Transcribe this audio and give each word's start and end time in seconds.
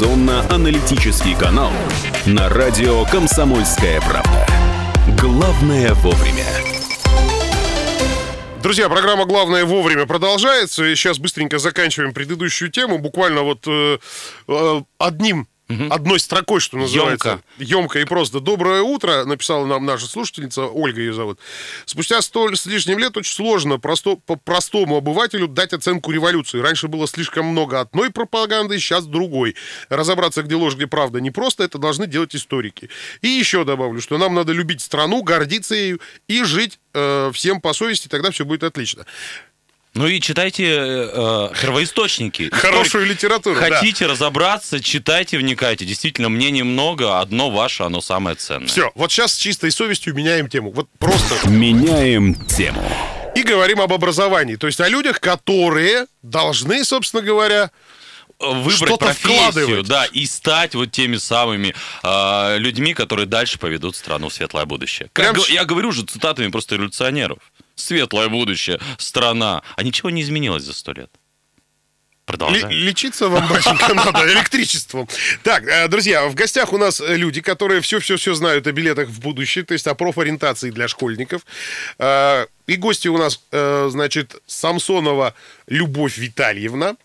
Информационно-аналитический 0.00 1.34
канал 1.36 1.70
на 2.24 2.48
радио 2.48 3.04
«Комсомольская 3.04 4.00
правда». 4.00 4.46
Главное 5.20 5.92
вовремя. 5.92 6.46
Друзья, 8.62 8.88
программа 8.88 9.26
«Главное 9.26 9.66
вовремя» 9.66 10.06
продолжается. 10.06 10.86
И 10.86 10.94
сейчас 10.94 11.18
быстренько 11.18 11.58
заканчиваем 11.58 12.14
предыдущую 12.14 12.70
тему. 12.70 12.96
Буквально 12.96 13.42
вот 13.42 13.66
э, 13.66 13.98
э, 14.48 14.82
одним 14.96 15.48
Угу. 15.70 15.86
Одной 15.90 16.18
строкой, 16.18 16.58
что 16.58 16.76
называется. 16.76 17.40
Емко. 17.58 17.76
Емко 17.76 17.98
и 18.00 18.04
просто. 18.04 18.40
Доброе 18.40 18.82
утро, 18.82 19.24
написала 19.24 19.64
нам 19.66 19.86
наша 19.86 20.06
слушательница, 20.06 20.64
Ольга 20.64 21.00
ее 21.00 21.12
зовут. 21.12 21.38
Спустя 21.84 22.20
сто 22.22 22.52
с 22.52 22.66
лишним 22.66 22.98
лет 22.98 23.16
очень 23.16 23.32
сложно 23.32 23.78
просто, 23.78 24.16
по 24.16 24.34
простому 24.34 24.96
обывателю 24.96 25.46
дать 25.46 25.72
оценку 25.72 26.10
революции. 26.10 26.58
Раньше 26.58 26.88
было 26.88 27.06
слишком 27.06 27.46
много 27.46 27.80
одной 27.80 28.10
пропаганды, 28.10 28.78
сейчас 28.80 29.06
другой. 29.06 29.54
Разобраться, 29.88 30.42
где 30.42 30.56
ложь, 30.56 30.74
где 30.74 30.88
правда, 30.88 31.20
не 31.20 31.30
просто. 31.30 31.62
Это 31.62 31.78
должны 31.78 32.08
делать 32.08 32.34
историки. 32.34 32.90
И 33.22 33.28
еще 33.28 33.64
добавлю, 33.64 34.00
что 34.00 34.18
нам 34.18 34.34
надо 34.34 34.52
любить 34.52 34.80
страну, 34.80 35.22
гордиться 35.22 35.76
ею 35.76 36.00
и 36.26 36.42
жить 36.42 36.80
э, 36.94 37.30
всем 37.32 37.60
по 37.60 37.72
совести, 37.74 38.08
тогда 38.08 38.32
все 38.32 38.44
будет 38.44 38.64
отлично. 38.64 39.06
Ну 39.94 40.06
и 40.06 40.20
читайте 40.20 40.64
э, 40.64 41.10
э 41.12 41.60
первоисточники. 41.60 42.48
Хорошую 42.52 43.06
литературу. 43.06 43.56
Хотите 43.56 44.06
да. 44.06 44.12
разобраться, 44.12 44.80
читайте, 44.80 45.36
вникайте. 45.36 45.84
Действительно, 45.84 46.28
мнений 46.28 46.62
много, 46.62 47.20
одно 47.20 47.50
ваше, 47.50 47.82
оно 47.82 48.00
самое 48.00 48.36
ценное. 48.36 48.68
Все, 48.68 48.92
вот 48.94 49.10
сейчас 49.10 49.34
с 49.34 49.36
чистой 49.36 49.72
совестью 49.72 50.14
меняем 50.14 50.48
тему. 50.48 50.70
Вот 50.70 50.88
просто. 50.98 51.48
Меняем 51.48 52.34
тему. 52.46 52.82
И 53.34 53.42
говорим 53.42 53.80
об 53.80 53.92
образовании. 53.92 54.56
То 54.56 54.66
есть 54.66 54.80
о 54.80 54.88
людях, 54.88 55.20
которые 55.20 56.06
должны, 56.22 56.84
собственно 56.84 57.22
говоря, 57.22 57.70
выбрать 58.40 58.98
профессию, 58.98 59.82
да, 59.82 60.06
и 60.06 60.24
стать 60.26 60.74
вот 60.74 60.90
теми 60.90 61.16
самыми 61.16 61.74
э, 62.02 62.58
людьми, 62.58 62.94
которые 62.94 63.26
дальше 63.26 63.58
поведут 63.58 63.96
страну 63.96 64.28
в 64.28 64.34
светлое 64.34 64.64
будущее. 64.64 65.10
Как, 65.12 65.34
Прям... 65.34 65.44
Я 65.48 65.64
говорю 65.64 65.92
же 65.92 66.04
цитатами 66.04 66.48
просто 66.48 66.76
революционеров 66.76 67.38
светлое 67.80 68.28
будущее, 68.28 68.80
страна. 68.98 69.62
А 69.76 69.82
ничего 69.82 70.10
не 70.10 70.22
изменилось 70.22 70.64
за 70.64 70.72
сто 70.72 70.92
лет. 70.92 71.10
Продолжаем. 72.30 72.70
Лечиться 72.70 73.28
вам, 73.28 73.48
батенька, 73.48 73.92
надо 73.92 74.32
электричеством. 74.32 75.08
Так, 75.42 75.66
э, 75.66 75.88
друзья, 75.88 76.28
в 76.28 76.34
гостях 76.36 76.72
у 76.72 76.78
нас 76.78 77.02
люди, 77.04 77.40
которые 77.40 77.80
все-все-все 77.80 78.34
знают 78.34 78.68
о 78.68 78.72
билетах 78.72 79.08
в 79.08 79.18
будущее, 79.18 79.64
то 79.64 79.72
есть 79.72 79.88
о 79.88 79.96
профориентации 79.96 80.70
для 80.70 80.86
школьников. 80.86 81.44
Э, 81.98 82.46
и 82.68 82.76
гости 82.76 83.08
у 83.08 83.18
нас, 83.18 83.40
э, 83.50 83.88
значит, 83.90 84.36
Самсонова 84.46 85.34
Любовь 85.66 86.18
Витальевна. 86.18 86.96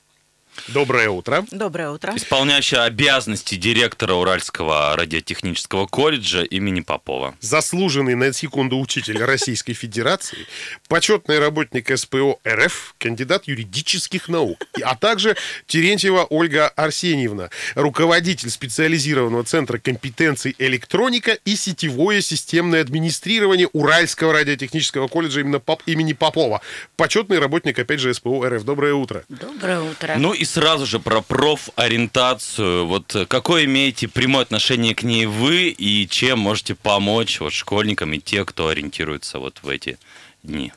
Доброе 0.68 1.10
утро. 1.10 1.46
Доброе 1.52 1.92
утро. 1.92 2.14
Исполняющая 2.16 2.84
обязанности 2.84 3.56
директора 3.56 4.14
Уральского 4.14 4.96
радиотехнического 4.96 5.86
колледжа 5.86 6.44
имени 6.44 6.82
Попова. 6.82 7.36
Заслуженный 7.40 8.16
на 8.16 8.34
секунду 8.34 8.80
учитель 8.80 9.22
Российской 9.24 9.74
Федерации, 9.74 10.48
почетный 10.88 11.40
работник 11.40 11.96
СПО 11.96 12.40
РФ, 12.48 12.96
кандидат 12.98 13.48
юридических 13.48 14.28
наук, 14.30 14.66
а 14.82 14.96
также 14.96 15.36
Терентьева 15.68 16.26
Ольга 16.30 16.70
Арсеньевна, 16.70 17.50
руководитель 17.76 18.50
специализированного 18.50 19.44
центра 19.44 19.78
компетенций 19.78 20.56
электроника 20.58 21.34
и 21.46 21.56
сетевое 21.56 22.22
системное 22.22 22.82
администрирование 22.82 23.68
Уральского 23.74 24.34
радиотехнического 24.34 25.08
колледжа 25.08 25.42
именно 25.42 25.62
имени 25.86 26.14
Попова. 26.14 26.62
Почетный 26.96 27.40
работник, 27.40 27.78
опять 27.78 28.00
же, 28.00 28.14
СПО 28.14 28.50
РФ. 28.50 28.64
Доброе 28.64 28.94
утро. 28.94 29.24
Доброе 29.30 29.82
утро. 29.82 30.16
Ну 30.18 30.34
и 30.34 30.45
сразу 30.46 30.86
же 30.86 31.00
про 31.00 31.22
профориентацию. 31.22 32.86
Вот 32.86 33.16
какое 33.28 33.66
имеете 33.66 34.08
прямое 34.08 34.44
отношение 34.44 34.96
к 34.96 35.04
ней 35.04 35.26
вы 35.26 35.70
и 35.70 36.08
чем 36.08 36.40
можете 36.40 36.76
помочь 36.76 37.40
вот 37.40 37.54
школьникам 37.54 38.14
и 38.14 38.20
те, 38.20 38.46
кто 38.46 38.70
ориентируется 38.70 39.40
вот 39.40 39.60
в 39.62 39.70
эти 39.70 39.98
дни? 40.44 40.72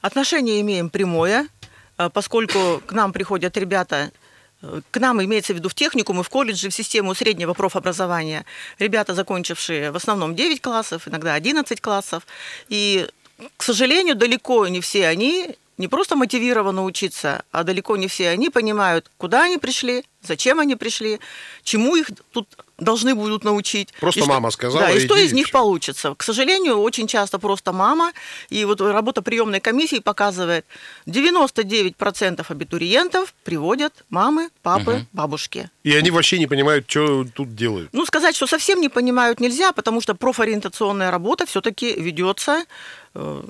Отношение 0.00 0.60
имеем 0.60 0.90
прямое, 0.90 1.48
э, 1.98 2.10
поскольку 2.12 2.82
к 2.86 2.92
нам 2.92 3.12
приходят 3.12 3.56
ребята 3.56 4.10
э, 4.62 4.80
к 4.90 4.98
нам 4.98 5.22
имеется 5.22 5.52
в 5.52 5.56
виду 5.56 5.68
в 5.68 5.74
техникум 5.74 6.20
и 6.20 6.22
в 6.22 6.28
колледже, 6.28 6.68
в 6.68 6.74
систему 6.74 7.14
среднего 7.14 7.54
профобразования. 7.54 8.44
Ребята, 8.78 9.14
закончившие 9.14 9.90
в 9.90 9.96
основном 9.96 10.34
9 10.34 10.60
классов, 10.60 11.08
иногда 11.08 11.34
11 11.34 11.80
классов. 11.80 12.26
И, 12.68 13.08
к 13.56 13.62
сожалению, 13.62 14.14
далеко 14.14 14.66
не 14.68 14.80
все 14.80 15.06
они 15.08 15.56
не 15.78 15.88
просто 15.88 16.16
мотивированы 16.16 16.82
учиться, 16.82 17.44
а 17.50 17.64
далеко 17.64 17.96
не 17.96 18.08
все 18.08 18.28
они 18.28 18.50
понимают, 18.50 19.10
куда 19.16 19.44
они 19.44 19.58
пришли, 19.58 20.04
зачем 20.22 20.60
они 20.60 20.76
пришли, 20.76 21.20
чему 21.62 21.96
их 21.96 22.10
тут 22.32 22.48
должны 22.78 23.14
будут 23.14 23.44
научить. 23.44 23.92
Просто 24.00 24.20
и 24.20 24.24
мама 24.24 24.50
что, 24.50 24.58
сказала. 24.58 24.86
Да, 24.86 24.90
и 24.92 25.00
что 25.00 25.16
из 25.16 25.32
них 25.32 25.50
получится. 25.50 26.14
К 26.16 26.22
сожалению, 26.22 26.78
очень 26.78 27.06
часто 27.06 27.38
просто 27.38 27.72
мама. 27.72 28.12
И 28.50 28.64
вот 28.64 28.80
работа 28.80 29.20
приемной 29.20 29.60
комиссии 29.60 29.98
показывает, 29.98 30.64
99% 31.06 32.44
абитуриентов 32.48 33.34
приводят 33.44 34.04
мамы, 34.10 34.50
папы, 34.62 34.92
угу. 34.92 35.06
бабушки. 35.12 35.70
И 35.82 35.94
они 35.94 36.10
вообще 36.10 36.38
не 36.38 36.46
понимают, 36.46 36.88
что 36.88 37.24
тут 37.24 37.54
делают. 37.54 37.88
Ну, 37.92 38.06
сказать, 38.06 38.36
что 38.36 38.46
совсем 38.46 38.80
не 38.80 38.88
понимают 38.88 39.40
нельзя, 39.40 39.72
потому 39.72 40.00
что 40.00 40.14
профориентационная 40.14 41.10
работа 41.10 41.46
все-таки 41.46 41.92
ведется 42.00 42.64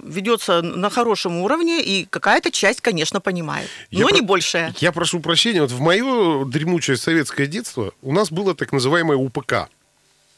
ведется 0.02 0.62
на 0.62 0.90
хорошем 0.90 1.38
уровне, 1.38 1.82
и 1.82 2.06
какая-то 2.08 2.50
часть, 2.50 2.80
конечно, 2.80 3.20
понимает, 3.20 3.68
но 3.90 4.00
я 4.00 4.06
не 4.06 4.20
про... 4.20 4.28
большая. 4.28 4.74
Я 4.80 4.92
прошу 4.92 5.20
прощения, 5.20 5.60
вот 5.60 5.70
в 5.70 5.80
мое 5.80 6.44
дремучее 6.44 6.96
советское 6.96 7.46
детство 7.46 7.92
у 8.02 8.12
нас 8.12 8.30
было 8.30 8.54
так 8.54 8.72
называемое 8.72 9.16
УПК. 9.16 9.68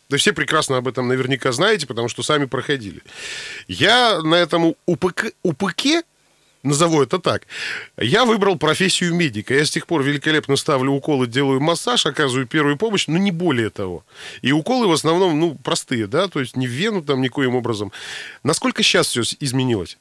Да 0.08 0.16
все 0.16 0.32
прекрасно 0.32 0.76
об 0.76 0.88
этом 0.88 1.06
наверняка 1.06 1.52
знаете, 1.52 1.86
потому 1.86 2.08
что 2.08 2.24
сами 2.24 2.46
проходили. 2.46 3.00
Я 3.68 4.20
на 4.22 4.34
этом 4.34 4.74
УПК, 4.84 5.26
УПК 5.44 6.02
назову 6.62 7.02
это 7.02 7.18
так. 7.18 7.46
Я 7.96 8.24
выбрал 8.24 8.56
профессию 8.56 9.14
медика. 9.14 9.54
Я 9.54 9.64
с 9.64 9.70
тех 9.70 9.86
пор 9.86 10.02
великолепно 10.02 10.56
ставлю 10.56 10.92
уколы, 10.92 11.26
делаю 11.26 11.60
массаж, 11.60 12.06
оказываю 12.06 12.46
первую 12.46 12.76
помощь, 12.76 13.06
но 13.06 13.18
не 13.18 13.30
более 13.30 13.70
того. 13.70 14.04
И 14.42 14.52
уколы 14.52 14.86
в 14.86 14.92
основном, 14.92 15.38
ну, 15.38 15.54
простые, 15.54 16.06
да, 16.06 16.28
то 16.28 16.40
есть 16.40 16.56
не 16.56 16.66
в 16.66 16.70
вену 16.70 17.02
там 17.02 17.20
никоим 17.20 17.54
образом. 17.54 17.92
Насколько 18.42 18.82
сейчас 18.82 19.08
все 19.08 19.22
изменилось? 19.40 19.98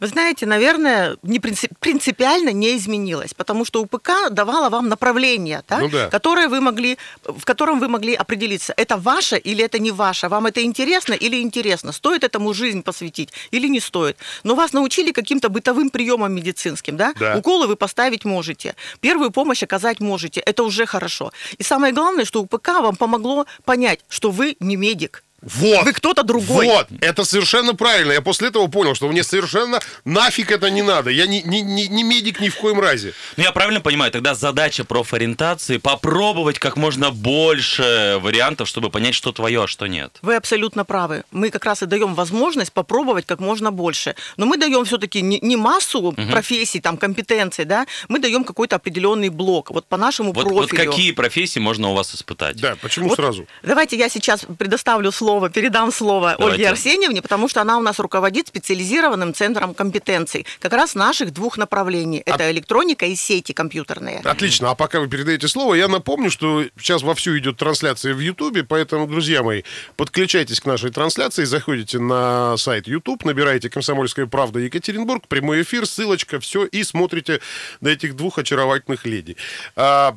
Вы 0.00 0.06
знаете, 0.08 0.46
наверное, 0.46 1.16
не 1.22 1.40
принципиально 1.40 2.50
не 2.50 2.76
изменилось, 2.76 3.34
потому 3.34 3.64
что 3.64 3.82
УПК 3.82 4.30
давала 4.30 4.68
вам 4.68 4.88
направление, 4.88 5.62
да, 5.68 5.78
ну 5.78 5.88
да. 5.88 6.08
которое 6.08 6.48
вы 6.48 6.60
могли, 6.60 6.98
в 7.24 7.44
котором 7.44 7.80
вы 7.80 7.88
могли 7.88 8.14
определиться, 8.14 8.74
это 8.76 8.96
ваше 8.96 9.36
или 9.36 9.64
это 9.64 9.78
не 9.78 9.90
ваше, 9.90 10.28
вам 10.28 10.46
это 10.46 10.62
интересно 10.62 11.14
или 11.14 11.40
интересно, 11.40 11.92
стоит 11.92 12.24
этому 12.24 12.54
жизнь 12.54 12.82
посвятить 12.82 13.32
или 13.50 13.68
не 13.68 13.80
стоит. 13.80 14.16
Но 14.44 14.54
вас 14.54 14.72
научили 14.72 15.12
каким-то 15.12 15.48
бытовым 15.48 15.90
приемам 15.90 16.34
медицинским, 16.34 16.96
да? 16.96 17.12
да. 17.18 17.36
Уколы 17.36 17.66
вы 17.66 17.76
поставить 17.76 18.24
можете, 18.24 18.74
первую 19.00 19.30
помощь 19.30 19.62
оказать 19.62 20.00
можете, 20.00 20.40
это 20.40 20.62
уже 20.62 20.86
хорошо. 20.86 21.32
И 21.58 21.62
самое 21.62 21.92
главное, 21.92 22.24
что 22.24 22.42
УПК 22.42 22.68
вам 22.80 22.96
помогло 22.96 23.46
понять, 23.64 24.00
что 24.08 24.30
вы 24.30 24.56
не 24.60 24.76
медик, 24.76 25.22
вот. 25.54 25.84
Вы 25.84 25.92
кто-то 25.92 26.24
другой. 26.24 26.66
Вот. 26.66 26.88
Это 27.00 27.24
совершенно 27.24 27.74
правильно. 27.74 28.12
Я 28.12 28.20
после 28.20 28.48
этого 28.48 28.66
понял, 28.66 28.94
что 28.94 29.08
мне 29.08 29.22
совершенно 29.22 29.80
нафиг 30.04 30.50
это 30.50 30.70
не 30.70 30.82
надо. 30.82 31.10
Я 31.10 31.26
не, 31.26 31.42
не, 31.42 31.62
не, 31.62 31.86
не 31.86 32.02
медик 32.02 32.40
ни 32.40 32.48
в 32.48 32.56
коем 32.56 32.80
разе. 32.80 33.14
Ну, 33.36 33.44
я 33.44 33.52
правильно 33.52 33.80
понимаю, 33.80 34.10
тогда 34.10 34.34
задача 34.34 34.84
профориентации 34.84 35.78
попробовать 35.78 36.58
как 36.58 36.76
можно 36.76 37.10
больше 37.10 38.18
вариантов, 38.20 38.68
чтобы 38.68 38.90
понять, 38.90 39.14
что 39.14 39.32
твое, 39.32 39.64
а 39.64 39.66
что 39.68 39.86
нет. 39.86 40.18
Вы 40.22 40.34
абсолютно 40.34 40.84
правы. 40.84 41.22
Мы 41.30 41.50
как 41.50 41.64
раз 41.64 41.82
и 41.82 41.86
даем 41.86 42.14
возможность 42.14 42.72
попробовать 42.72 43.26
как 43.26 43.38
можно 43.38 43.70
больше. 43.70 44.16
Но 44.36 44.46
мы 44.46 44.56
даем 44.56 44.84
все-таки 44.84 45.22
не, 45.22 45.38
не 45.40 45.56
массу 45.56 46.00
угу. 46.00 46.22
профессий, 46.30 46.80
там, 46.80 46.96
компетенций, 46.96 47.64
да, 47.64 47.86
мы 48.08 48.18
даем 48.18 48.42
какой-то 48.42 48.76
определенный 48.76 49.28
блок. 49.28 49.70
Вот 49.70 49.86
по 49.86 49.96
нашему 49.96 50.32
вот, 50.32 50.42
профилю. 50.42 50.60
Вот 50.60 50.70
какие 50.70 51.12
профессии 51.12 51.60
можно 51.60 51.90
у 51.90 51.94
вас 51.94 52.14
испытать? 52.14 52.60
Да, 52.60 52.76
почему 52.82 53.08
вот 53.08 53.16
сразу? 53.16 53.46
Давайте 53.62 53.96
я 53.96 54.08
сейчас 54.08 54.44
предоставлю 54.58 55.12
слово 55.12 55.35
слово, 55.36 55.50
передам 55.50 55.92
слово 55.92 56.36
Давайте. 56.38 56.54
Ольге 56.54 56.68
Арсеньевне, 56.70 57.22
потому 57.22 57.48
что 57.48 57.60
она 57.60 57.76
у 57.76 57.82
нас 57.82 57.98
руководит 57.98 58.48
специализированным 58.48 59.34
центром 59.34 59.74
компетенций. 59.74 60.46
Как 60.60 60.72
раз 60.72 60.94
наших 60.94 61.32
двух 61.32 61.58
направлений. 61.58 62.22
Это 62.24 62.44
а... 62.44 62.50
электроника 62.50 63.04
и 63.06 63.14
сети 63.16 63.52
компьютерные. 63.52 64.20
Отлично. 64.24 64.70
А 64.70 64.74
пока 64.74 65.00
вы 65.00 65.08
передаете 65.08 65.48
слово, 65.48 65.74
я 65.74 65.88
напомню, 65.88 66.30
что 66.30 66.64
сейчас 66.78 67.02
вовсю 67.02 67.36
идет 67.38 67.58
трансляция 67.58 68.14
в 68.14 68.20
Ютубе, 68.20 68.64
поэтому, 68.64 69.06
друзья 69.06 69.42
мои, 69.42 69.62
подключайтесь 69.96 70.60
к 70.60 70.64
нашей 70.66 70.90
трансляции, 70.90 71.44
заходите 71.44 71.98
на 71.98 72.56
сайт 72.56 72.88
YouTube, 72.88 73.24
набираете 73.24 73.68
«Комсомольская 73.68 74.26
правда 74.26 74.60
Екатеринбург», 74.60 75.28
прямой 75.28 75.62
эфир, 75.62 75.86
ссылочка, 75.86 76.40
все, 76.40 76.64
и 76.64 76.82
смотрите 76.82 77.40
на 77.80 77.88
этих 77.88 78.16
двух 78.16 78.38
очаровательных 78.38 79.04
леди. 79.04 79.36
А, 79.74 80.16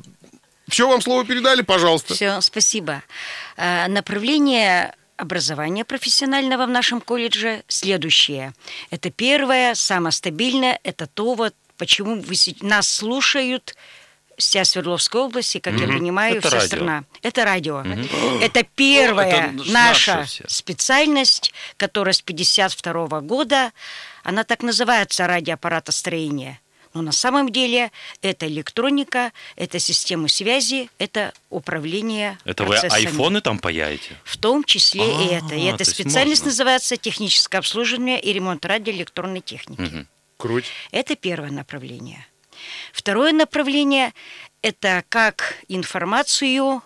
все, 0.70 0.88
вам 0.88 1.02
слово 1.02 1.24
передали, 1.24 1.62
пожалуйста. 1.62 2.14
Все, 2.14 2.40
спасибо. 2.40 3.02
А, 3.56 3.88
направление 3.88 4.94
образования 5.20 5.84
профессионального 5.84 6.66
в 6.66 6.70
нашем 6.70 7.00
колледже 7.00 7.62
следующее. 7.68 8.52
Это 8.90 9.10
первое, 9.10 9.74
самое 9.74 10.12
стабильное, 10.12 10.80
это 10.82 11.06
то, 11.06 11.34
вот, 11.34 11.54
почему 11.76 12.20
вы, 12.20 12.34
нас 12.60 12.88
слушают 12.88 13.74
вся 14.40 14.64
Свердловская 14.64 15.22
область, 15.22 15.54
и, 15.56 15.60
как 15.60 15.74
угу. 15.74 15.82
я 15.82 15.88
понимаю, 15.88 16.38
это 16.38 16.48
вся 16.48 16.56
радио. 16.56 16.66
страна. 16.66 17.04
Это 17.22 17.44
радио. 17.44 17.80
Угу. 17.80 18.38
Это 18.40 18.62
первая 18.74 19.52
это 19.52 19.70
наша 19.70 20.26
специальность, 20.46 21.52
которая 21.76 22.14
с 22.14 22.22
52 22.22 23.20
года, 23.20 23.72
она 24.24 24.44
так 24.44 24.62
называется 24.62 25.26
радиоаппаратостроение. 25.26 26.60
Но 26.92 27.02
на 27.02 27.12
самом 27.12 27.50
деле 27.50 27.92
это 28.20 28.48
электроника, 28.48 29.32
это 29.56 29.78
системы 29.78 30.28
связи, 30.28 30.90
это 30.98 31.32
управление 31.48 32.36
Это 32.44 32.64
процессами. 32.64 32.90
вы 32.90 33.08
айфоны 33.08 33.40
там 33.40 33.58
паяете? 33.58 34.16
В 34.24 34.36
том 34.36 34.64
числе 34.64 35.02
А-а-а, 35.02 35.22
и 35.22 35.26
это. 35.34 35.54
И 35.54 35.64
эта 35.64 35.84
специальность 35.84 36.42
можно. 36.42 36.50
называется 36.50 36.96
техническое 36.96 37.58
обслуживание 37.58 38.20
и 38.20 38.32
ремонт 38.32 38.64
радиоэлектронной 38.64 39.40
техники. 39.40 39.80
Угу. 39.80 40.06
Круть. 40.38 40.64
Это 40.90 41.14
первое 41.14 41.50
направление. 41.50 42.26
Второе 42.92 43.32
направление– 43.32 44.12
это 44.62 45.04
как 45.08 45.58
информацию 45.68 46.82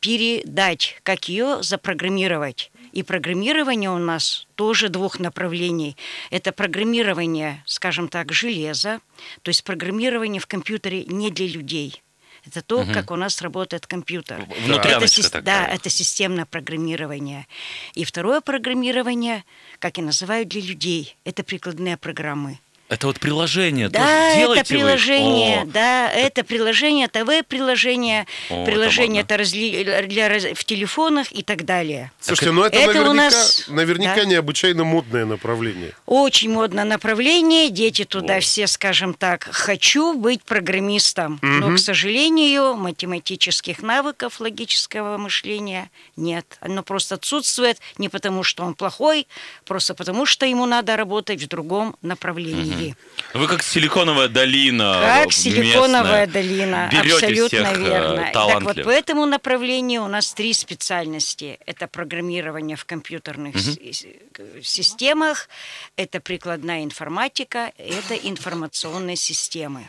передать, 0.00 0.98
как 1.02 1.28
ее 1.28 1.62
запрограммировать. 1.62 2.70
И 2.94 3.02
программирование 3.02 3.90
у 3.90 3.98
нас 3.98 4.46
тоже 4.54 4.88
двух 4.88 5.18
направлений. 5.18 5.96
Это 6.30 6.52
программирование, 6.52 7.62
скажем 7.66 8.08
так, 8.08 8.32
железа, 8.32 9.00
то 9.42 9.48
есть 9.48 9.64
программирование 9.64 10.40
в 10.40 10.46
компьютере 10.46 11.04
не 11.04 11.30
для 11.30 11.48
людей. 11.48 12.02
Это 12.46 12.62
то, 12.62 12.80
угу. 12.80 12.92
как 12.92 13.10
у 13.10 13.16
нас 13.16 13.42
работает 13.42 13.86
компьютер. 13.86 14.46
Это, 14.68 15.06
си- 15.08 15.22
да, 15.42 15.66
это 15.66 15.90
системное 15.90 16.44
программирование. 16.44 17.46
И 17.94 18.04
второе 18.04 18.40
программирование, 18.40 19.44
как 19.80 19.98
и 19.98 20.02
называют 20.02 20.48
для 20.48 20.60
людей, 20.60 21.16
это 21.24 21.42
прикладные 21.42 21.96
программы. 21.96 22.60
Это 22.90 23.06
вот 23.06 23.18
приложение. 23.18 23.88
Да, 23.88 24.30
это 24.30 24.62
приложение, 24.62 25.64
вы? 25.64 25.72
да, 25.72 26.10
это 26.10 26.44
приложение, 26.44 27.06
это 27.06 27.24
веб-приложение, 27.24 28.26
приложение 28.48 29.22
это, 29.22 29.38
разли... 29.38 30.02
для... 30.06 30.54
в 30.54 30.64
телефонах 30.64 31.32
и 31.32 31.42
так 31.42 31.64
далее. 31.64 32.12
Слушайте, 32.20 32.52
ну 32.52 32.62
это, 32.62 32.76
это 32.76 32.88
наверняка, 32.88 33.10
у 33.10 33.14
нас... 33.14 33.64
наверняка 33.68 34.16
да? 34.16 34.24
необычайно 34.26 34.84
модное 34.84 35.24
направление. 35.24 35.92
Очень 36.04 36.50
модное 36.50 36.84
направление. 36.84 37.70
Дети 37.70 38.04
туда 38.04 38.36
О. 38.36 38.40
все, 38.40 38.66
скажем 38.66 39.14
так, 39.14 39.48
хочу 39.50 40.12
быть 40.12 40.42
программистом. 40.42 41.40
Угу. 41.42 41.46
Но, 41.46 41.74
к 41.74 41.78
сожалению, 41.78 42.74
математических 42.74 43.82
навыков, 43.82 44.40
логического 44.40 45.16
мышления 45.16 45.90
нет. 46.16 46.58
Оно 46.60 46.82
просто 46.82 47.14
отсутствует 47.14 47.78
не 47.96 48.10
потому, 48.10 48.42
что 48.42 48.62
он 48.62 48.74
плохой, 48.74 49.26
просто 49.64 49.94
потому, 49.94 50.26
что 50.26 50.44
ему 50.44 50.66
надо 50.66 50.96
работать 50.96 51.42
в 51.42 51.48
другом 51.48 51.96
направлении. 52.02 52.73
Угу. 52.73 52.73
Вы 53.34 53.48
как 53.48 53.62
силиконовая 53.62 54.28
долина. 54.28 55.00
Как 55.02 55.32
силиконовая 55.32 56.26
долина. 56.26 56.88
Абсолютно 56.88 57.46
всех 57.46 57.78
э, 57.78 57.82
верно. 57.82 58.30
Так 58.32 58.62
вот, 58.62 58.82
по 58.82 58.90
этому 58.90 59.26
направлению 59.26 60.04
у 60.04 60.08
нас 60.08 60.32
три 60.32 60.52
специальности. 60.52 61.58
Это 61.66 61.88
программирование 61.88 62.76
в 62.76 62.84
компьютерных 62.84 63.56
угу. 63.56 64.62
системах, 64.62 65.48
это 65.96 66.20
прикладная 66.20 66.84
информатика, 66.84 67.72
это 67.76 68.14
информационные 68.14 69.16
системы. 69.16 69.84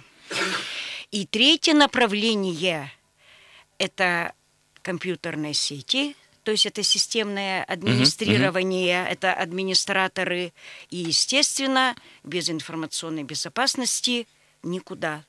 И 1.12 1.26
третье 1.26 1.74
направление– 1.74 2.92
это 3.78 4.34
компьютерные 4.82 5.54
сети, 5.54 6.16
то 6.46 6.52
есть 6.52 6.68
это 6.68 6.84
системное 6.84 7.64
администрирование, 7.64 9.04
uh-huh. 9.04 9.12
это 9.12 9.34
администраторы. 9.34 10.54
И, 10.92 10.98
естественно, 10.98 11.96
без 12.24 12.52
информационной 12.52 13.24
безопасности 13.24 14.28
никуда. 14.62 15.24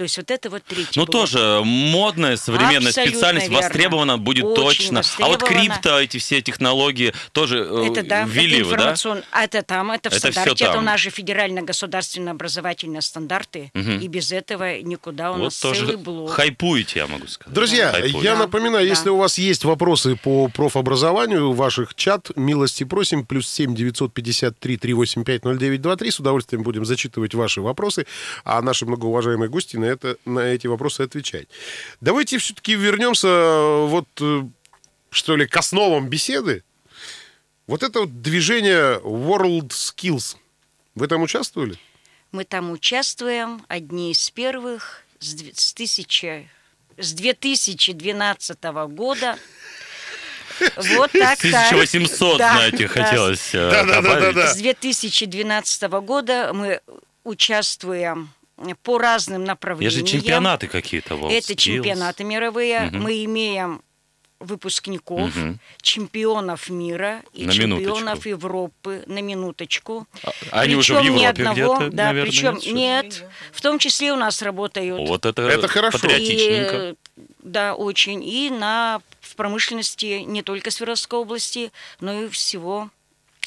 То 0.00 0.04
есть 0.04 0.16
вот 0.16 0.30
это 0.30 0.48
вот 0.48 0.62
третий 0.64 0.98
Ну, 0.98 1.04
блок. 1.04 1.10
тоже 1.10 1.60
модная 1.62 2.38
современная 2.38 2.88
Абсолютно 2.88 3.12
специальность, 3.12 3.48
верно. 3.50 3.66
востребована 3.66 4.16
будет 4.16 4.44
Очень 4.44 4.56
точно. 4.56 4.96
Востребована. 5.00 5.36
А 5.36 5.38
вот 5.38 5.46
крипто, 5.46 6.00
эти 6.00 6.16
все 6.16 6.40
технологии 6.40 7.12
тоже 7.32 7.68
э, 7.70 7.88
это, 7.90 8.02
да, 8.02 8.22
ввели 8.22 8.60
это 8.60 8.68
вы, 8.70 8.76
да? 8.78 8.94
А 9.30 9.44
это 9.44 9.62
там, 9.62 9.92
это 9.92 10.08
в 10.08 10.14
это 10.14 10.32
стандарте. 10.32 10.64
Это 10.64 10.78
у 10.78 10.80
нас 10.80 10.98
же 11.00 11.10
федерально-государственные 11.10 12.30
образовательные 12.30 13.02
стандарты. 13.02 13.70
Угу. 13.74 13.90
И 13.90 14.08
без 14.08 14.32
этого 14.32 14.80
никуда 14.80 15.32
у 15.32 15.34
вот 15.34 15.44
нас 15.44 15.58
тоже 15.58 15.80
целый 15.80 15.96
блок. 15.96 16.30
Хайпуете, 16.30 17.00
я 17.00 17.06
могу 17.06 17.26
сказать. 17.26 17.52
Друзья, 17.52 17.90
Хайпуете. 17.92 18.20
я 18.20 18.36
напоминаю, 18.36 18.86
да. 18.86 18.90
если 18.90 19.10
у 19.10 19.18
вас 19.18 19.36
есть 19.36 19.64
вопросы 19.64 20.16
по 20.16 20.48
профобразованию, 20.48 21.52
ваших 21.52 21.94
чат, 21.94 22.30
милости 22.36 22.84
просим, 22.84 23.26
плюс 23.26 23.46
7 23.50 23.74
953 23.74 24.78
385 24.78 25.44
0923. 25.44 26.10
С 26.10 26.20
удовольствием 26.20 26.62
будем 26.62 26.86
зачитывать 26.86 27.34
ваши 27.34 27.60
вопросы. 27.60 28.06
А 28.44 28.62
наши 28.62 28.86
многоуважаемые 28.86 29.50
гости 29.50 29.76
на 29.76 29.89
это, 29.90 30.16
на 30.24 30.40
эти 30.40 30.66
вопросы 30.66 31.02
отвечать. 31.02 31.48
Давайте 32.00 32.38
все-таки 32.38 32.74
вернемся 32.74 33.28
э, 33.28 33.86
вот, 33.86 34.08
э, 34.20 34.42
что 35.10 35.36
ли, 35.36 35.46
к 35.46 35.56
основам 35.56 36.08
беседы. 36.08 36.64
Вот 37.66 37.82
это 37.82 38.00
вот 38.00 38.22
движение 38.22 38.98
World 39.00 39.68
Skills. 39.68 40.36
Вы 40.94 41.06
там 41.06 41.22
участвовали? 41.22 41.78
Мы 42.32 42.44
там 42.44 42.70
участвуем, 42.70 43.64
одни 43.68 44.12
из 44.12 44.30
первых, 44.30 45.02
с, 45.18 45.72
тысячи, 45.72 46.48
с 46.96 47.12
2012 47.12 48.64
года. 48.88 49.38
Вот 50.76 51.12
так. 51.12 51.38
1800, 51.38 52.38
да, 52.38 52.52
знаете, 52.52 52.88
да. 52.88 52.88
хотелось 52.88 53.54
э, 53.54 53.70
да, 53.70 53.84
да, 53.84 54.02
да, 54.02 54.32
да. 54.32 54.54
С 54.54 54.56
2012 54.56 55.82
года 55.82 56.50
мы 56.52 56.80
участвуем 57.24 58.30
по 58.82 58.98
разным 58.98 59.44
направлениям. 59.44 60.00
Это 60.00 60.06
же 60.06 60.18
чемпионаты 60.18 60.68
какие-то. 60.68 61.14
Это 61.30 61.56
чемпионаты 61.56 62.24
мировые. 62.24 62.88
Угу. 62.88 62.96
Мы 62.96 63.24
имеем 63.24 63.82
выпускников, 64.40 65.36
угу. 65.36 65.58
чемпионов 65.82 66.70
мира 66.70 67.22
и 67.34 67.44
на 67.44 67.52
чемпионов 67.52 68.24
минуточку. 68.24 68.28
Европы 68.28 69.02
на 69.06 69.20
минуточку. 69.20 70.06
А, 70.22 70.60
они 70.62 70.76
причем 70.76 70.78
уже 70.78 70.94
в 70.94 71.04
Европе 71.04 71.42
ни 71.42 71.46
одного, 71.48 71.78
да, 71.90 72.04
наверное, 72.06 72.30
причем 72.30 72.54
нет, 72.74 73.04
нет, 73.04 73.24
в 73.52 73.60
том 73.60 73.78
числе 73.78 74.12
у 74.12 74.16
нас 74.16 74.40
работают. 74.40 75.06
Вот 75.06 75.26
это, 75.26 75.42
это 75.42 75.68
хорошо. 75.68 75.98
Патриотичненько. 75.98 76.90
И, 76.90 77.22
да, 77.42 77.74
очень. 77.74 78.24
И 78.24 78.48
на 78.50 79.02
в 79.20 79.36
промышленности 79.36 80.22
не 80.26 80.42
только 80.42 80.70
Свердловской 80.70 81.18
области, 81.18 81.70
но 82.00 82.24
и 82.24 82.28
всего 82.28 82.90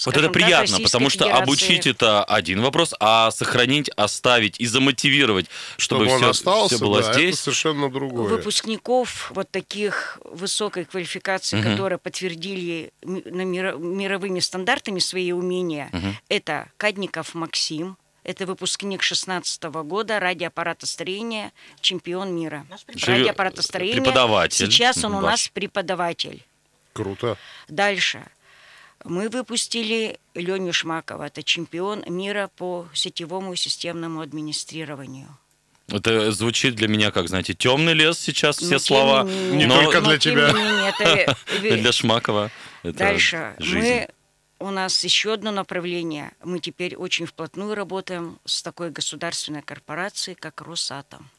вот 0.06 0.18
это 0.18 0.30
приятно, 0.30 0.80
потому 0.80 1.10
что 1.10 1.26
Федерации. 1.26 1.44
обучить 1.44 1.88
это 1.88 2.24
один 2.24 2.62
вопрос, 2.62 2.94
а 3.00 3.32
сохранить, 3.32 3.90
оставить 3.90 4.60
и 4.60 4.66
замотивировать, 4.66 5.48
чтобы, 5.78 6.06
чтобы 6.06 6.18
все, 6.18 6.30
остался, 6.30 6.76
все 6.76 6.84
было 6.84 7.02
да, 7.02 7.14
здесь. 7.14 7.36
Это 7.36 7.44
совершенно 7.44 7.90
другое. 7.90 8.28
Выпускников 8.30 9.32
вот 9.34 9.50
таких 9.52 10.20
высокой 10.24 10.86
квалификации, 10.86 11.60
угу. 11.60 11.70
которые 11.70 12.00
подтвердили 12.00 12.92
мировыми 13.04 14.40
стандартами 14.40 15.00
свои 15.00 15.32
умения, 15.32 15.90
угу. 15.94 16.16
это 16.28 16.70
Кадников 16.78 17.34
Максим, 17.34 17.98
это 18.24 18.46
выпускник 18.46 19.04
16 19.04 19.64
года 19.64 20.20
радиоаппаратостроения, 20.20 21.52
чемпион 21.82 22.34
мира. 22.34 22.66
Радиоаппаратостроения. 23.06 24.02
Преподаватель. 24.02 24.72
Сейчас 24.72 25.04
он 25.04 25.14
Ваш. 25.14 25.24
у 25.24 25.26
нас 25.26 25.50
преподаватель. 25.54 26.44
Круто. 26.94 27.38
Дальше. 27.68 28.26
Мы 29.04 29.30
выпустили 29.30 30.20
Леню 30.34 30.74
Шмакова, 30.74 31.24
это 31.24 31.44
чемпион 31.44 32.04
мира 32.08 32.50
по 32.56 32.88
сетевому 32.94 33.54
и 33.54 33.56
системному 33.56 34.22
администрированию. 34.22 35.38
Это 35.90 36.32
звучит 36.32 36.76
для 36.76 36.88
меня 36.88 37.12
как, 37.12 37.28
знаете, 37.28 37.54
темный 37.54 37.94
лес 37.94 38.18
сейчас, 38.18 38.58
все 38.58 38.74
но, 38.74 38.80
слова. 38.80 39.24
Не, 39.24 39.58
не 39.58 39.66
но, 39.66 39.84
только 39.84 40.02
для 40.02 40.18
тебя. 40.18 40.52
Не 41.62 41.76
для 41.82 41.92
Шмакова. 41.92 42.52
Дальше. 42.84 43.56
Мы 43.60 44.08
у 44.60 44.72
нас 44.72 45.04
еще 45.04 45.34
одно 45.34 45.52
направление. 45.52 46.32
Мы 46.44 46.60
теперь 46.60 46.96
очень 46.96 47.26
вплотную 47.26 47.76
работаем 47.76 48.40
с 48.46 48.64
такой 48.64 48.92
государственной 48.92 49.62
корпорацией, 49.62 50.36
как 50.36 50.62
Росатом. 50.62 51.30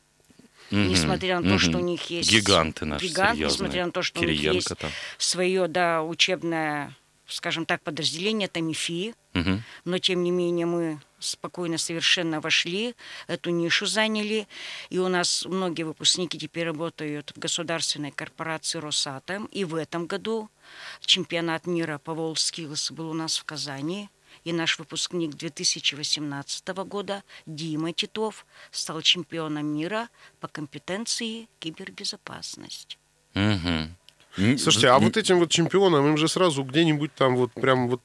Mm-hmm. 0.70 0.86
Несмотря 0.88 1.40
на 1.40 1.42
то, 1.42 1.54
mm-hmm. 1.54 1.58
что 1.58 1.78
у 1.78 1.80
них 1.80 2.02
есть... 2.10 2.30
Гиганты 2.30 2.84
наши 2.84 3.06
Гигант, 3.06 3.38
несмотря 3.38 3.86
на 3.86 3.92
то, 3.92 4.02
что 4.02 4.20
Кириенко 4.20 4.50
у 4.50 4.52
них 4.52 4.54
есть 4.54 4.78
там. 4.78 4.90
свое, 5.18 5.68
да, 5.68 6.02
учебное 6.02 6.94
скажем 7.26 7.66
так, 7.66 7.82
подразделение 7.82 8.48
Тамифи, 8.48 9.14
угу. 9.34 9.62
но 9.84 9.98
тем 9.98 10.22
не 10.22 10.30
менее 10.30 10.66
мы 10.66 11.00
спокойно 11.18 11.78
совершенно 11.78 12.40
вошли, 12.40 12.94
эту 13.26 13.50
нишу 13.50 13.86
заняли, 13.86 14.46
и 14.90 14.98
у 14.98 15.08
нас 15.08 15.44
многие 15.46 15.84
выпускники 15.84 16.38
теперь 16.38 16.66
работают 16.66 17.32
в 17.34 17.38
государственной 17.38 18.10
корпорации 18.10 18.78
Росатом, 18.78 19.46
и 19.46 19.64
в 19.64 19.74
этом 19.74 20.06
году 20.06 20.50
чемпионат 21.00 21.66
мира 21.66 21.98
по 21.98 22.10
WorldSkills 22.10 22.92
был 22.92 23.10
у 23.10 23.14
нас 23.14 23.38
в 23.38 23.44
Казани, 23.44 24.10
и 24.42 24.52
наш 24.52 24.78
выпускник 24.78 25.34
2018 25.34 26.68
года 26.84 27.22
Дима 27.46 27.92
Титов 27.92 28.44
стал 28.70 29.00
чемпионом 29.00 29.66
мира 29.66 30.08
по 30.40 30.48
компетенции 30.48 31.48
кибербезопасность. 31.60 32.98
Угу. 33.34 33.88
Слушайте, 34.36 34.88
а 34.88 34.98
вот 34.98 35.16
этим 35.16 35.38
вот 35.38 35.50
чемпионам 35.50 36.06
им 36.08 36.16
же 36.16 36.28
сразу 36.28 36.62
где-нибудь 36.64 37.14
там 37.14 37.36
вот 37.36 37.52
прям 37.52 37.88
вот 37.88 38.00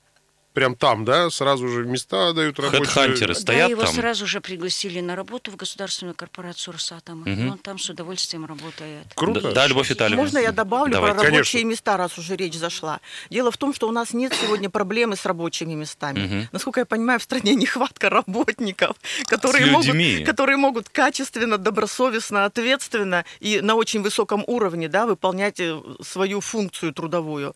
прям 0.60 0.75
там, 0.75 1.06
да, 1.06 1.30
сразу 1.30 1.70
же 1.70 1.86
места 1.86 2.34
дают 2.34 2.60
рабочие. 2.60 2.86
Хедхантеры 2.86 3.34
стоят 3.34 3.68
да, 3.68 3.72
его 3.72 3.84
там. 3.84 3.94
сразу 3.94 4.28
же 4.28 4.42
пригласили 4.42 5.00
на 5.00 5.16
работу 5.16 5.51
в 5.51 5.56
государственную 5.56 6.16
корпорацию 6.16 6.74
Росатома. 6.74 7.22
Угу. 7.22 7.51
Он 7.51 7.58
там 7.58 7.80
с 7.80 7.89
удовольствием 7.89 8.46
работает. 8.46 9.06
Круто. 9.16 9.39
Да, 9.39 9.51
да 9.54 9.68
Любовь 9.68 9.89
Витальевна. 9.89 10.22
Можно 10.22 10.39
я 10.39 10.51
добавлю 10.51 10.92
Давай. 10.92 11.13
про 11.13 11.24
рабочие 11.24 11.62
Конечно. 11.62 11.70
места, 11.70 11.96
раз 11.96 12.18
уже 12.18 12.36
речь 12.36 12.56
зашла? 12.56 13.00
Дело 13.30 13.51
в 13.51 13.58
том, 13.58 13.74
что 13.74 13.88
у 13.88 13.92
нас 13.92 14.12
нет 14.13 14.34
сегодня 14.34 14.70
проблемы 14.70 15.16
с 15.16 15.25
рабочими 15.25 15.75
местами. 15.75 16.25
Угу. 16.25 16.48
Насколько 16.51 16.82
я 16.82 16.86
понимаю, 16.86 17.22
в 17.22 17.24
стране 17.24 17.56
нехватка 17.56 18.10
работников, 18.10 18.98
которые 19.28 19.68
могут, 19.68 19.96
которые 20.25 20.58
могут 20.58 20.89
качественно, 20.89 21.58
добросовестно, 21.58 22.44
ответственно 22.44 23.24
и 23.39 23.62
на 23.62 23.75
очень 23.75 24.01
высоком 24.01 24.44
уровне 24.46 24.89
да, 24.89 25.06
выполнять 25.06 25.62
э, 25.62 25.80
свою 26.01 26.42
функцию 26.42 26.94
трудовую. 26.94 27.56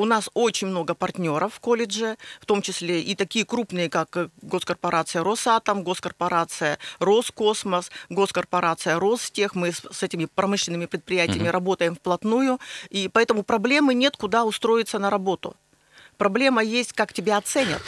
У 0.00 0.06
нас 0.06 0.30
очень 0.32 0.68
много 0.68 0.94
партнеров 0.94 1.52
в 1.52 1.60
колледже, 1.60 2.16
в 2.40 2.46
том 2.46 2.62
числе 2.62 3.02
и 3.02 3.14
такие 3.14 3.44
крупные, 3.44 3.90
как 3.90 4.16
э, 4.16 4.30
госкорпорация 4.40 5.22
Росатом, 5.22 5.82
госкорпорация 5.82 6.78
Роскосмос, 7.00 7.90
госкорпорация 8.08 8.98
Ростех. 8.98 9.54
Мы 9.54 9.72
с 9.72 10.02
этими 10.02 10.24
промышленными 10.24 10.86
предприятиями 10.86 11.48
угу. 11.48 11.52
работаем 11.52 11.96
вплотную, 11.96 12.58
и 12.88 13.10
поэтому 13.12 13.42
проблемы 13.42 13.92
нет, 13.92 14.16
куда 14.16 14.46
устроиться 14.46 14.98
на 14.98 15.10
работу. 15.10 15.54
Проблема 16.20 16.62
есть, 16.62 16.92
как 16.92 17.14
тебя 17.14 17.38
оценят. 17.38 17.80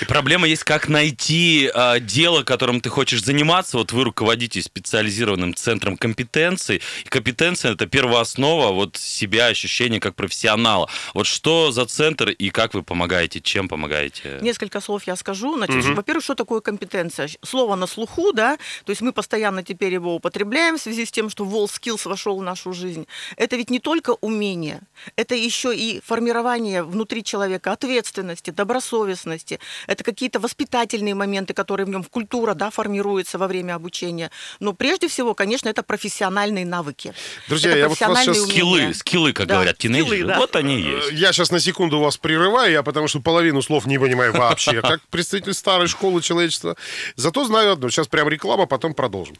И 0.00 0.04
проблема 0.04 0.46
есть, 0.46 0.62
как 0.62 0.88
найти 0.88 1.68
э, 1.74 1.98
дело, 1.98 2.44
которым 2.44 2.80
ты 2.80 2.88
хочешь 2.88 3.20
заниматься. 3.24 3.78
Вот 3.78 3.90
вы 3.90 4.04
руководите 4.04 4.62
специализированным 4.62 5.56
центром 5.56 5.96
компетенций. 5.96 6.82
И 7.04 7.08
компетенция– 7.08 7.72
это 7.72 7.88
первооснова 7.88 8.70
вот 8.70 8.96
себя, 8.96 9.46
ощущения 9.46 9.98
как 9.98 10.14
профессионала. 10.14 10.88
Вот 11.14 11.26
что 11.26 11.72
за 11.72 11.84
центр 11.84 12.28
и 12.28 12.50
как 12.50 12.74
вы 12.74 12.84
помогаете, 12.84 13.40
чем 13.40 13.66
помогаете? 13.68 14.38
Несколько 14.40 14.80
слов 14.80 15.02
я 15.08 15.16
скажу. 15.16 15.56
Значит, 15.56 15.84
угу. 15.84 15.94
Во-первых, 15.94 16.22
что 16.22 16.36
такое 16.36 16.60
компетенция? 16.60 17.28
Слово 17.42 17.74
на 17.74 17.88
слуху, 17.88 18.32
да, 18.32 18.56
то 18.84 18.90
есть 18.90 19.02
мы 19.02 19.12
постоянно 19.12 19.64
теперь 19.64 19.94
его 19.94 20.14
употребляем 20.14 20.78
в 20.78 20.80
связи 20.80 21.04
с 21.04 21.10
тем, 21.10 21.28
что 21.28 21.44
WallSkills 21.44 22.08
вошел 22.08 22.38
в 22.38 22.42
нашу 22.44 22.72
жизнь. 22.72 23.08
Это 23.36 23.56
ведь 23.56 23.68
не 23.68 23.80
только 23.80 24.10
умение, 24.20 24.82
это 25.16 25.34
еще 25.34 25.76
и 25.76 26.00
формирование 26.06 26.84
внутри 26.84 27.24
человека 27.24 27.72
ответственности, 27.80 28.50
добросовестности. 28.50 29.58
Это 29.86 30.04
какие-то 30.04 30.38
воспитательные 30.38 31.14
моменты, 31.14 31.54
которые 31.54 31.86
в 31.86 31.88
нем, 31.88 32.02
в 32.02 32.10
культура 32.10 32.54
да, 32.54 32.70
формируется 32.70 33.38
во 33.38 33.46
время 33.46 33.74
обучения. 33.74 34.30
Но 34.60 34.74
прежде 34.74 35.08
всего, 35.08 35.34
конечно, 35.34 35.68
это 35.68 35.82
профессиональные 35.82 36.66
навыки. 36.66 37.14
Друзья, 37.48 37.70
это 37.70 37.78
я 37.78 37.88
вот 37.88 38.00
вас 38.00 38.24
сейчас... 38.24 38.40
Скиллы, 38.40 38.94
скиллы, 38.94 39.32
как 39.32 39.46
да, 39.46 39.54
говорят 39.54 39.78
тинейджеры. 39.78 40.16
Скиллы, 40.16 40.28
да. 40.28 40.38
Вот 40.38 40.56
они 40.56 40.80
есть. 40.80 41.12
Я 41.12 41.32
сейчас 41.32 41.50
на 41.50 41.60
секунду 41.60 42.00
вас 42.00 42.16
прерываю, 42.16 42.72
я 42.72 42.82
потому 42.82 43.08
что 43.08 43.20
половину 43.20 43.62
слов 43.62 43.86
не 43.86 43.98
понимаю 43.98 44.32
вообще, 44.32 44.80
как 44.82 45.00
представитель 45.08 45.54
старой 45.54 45.88
школы 45.88 46.20
человечества. 46.20 46.76
Зато 47.16 47.44
знаю 47.44 47.72
одно. 47.72 47.88
Сейчас 47.88 48.08
прям 48.08 48.28
реклама, 48.28 48.66
потом 48.66 48.94
продолжим. 48.94 49.36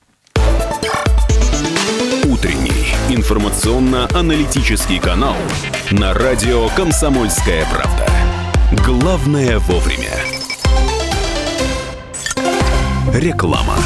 Утренний 2.25 2.95
информационно-аналитический 3.11 4.99
канал 5.01 5.37
на 5.91 6.15
радио 6.15 6.69
«Комсомольская 6.71 7.67
правда». 7.67 8.10
Главное 8.73 9.59
вовремя. 9.59 10.13
Реклама. 13.13 13.77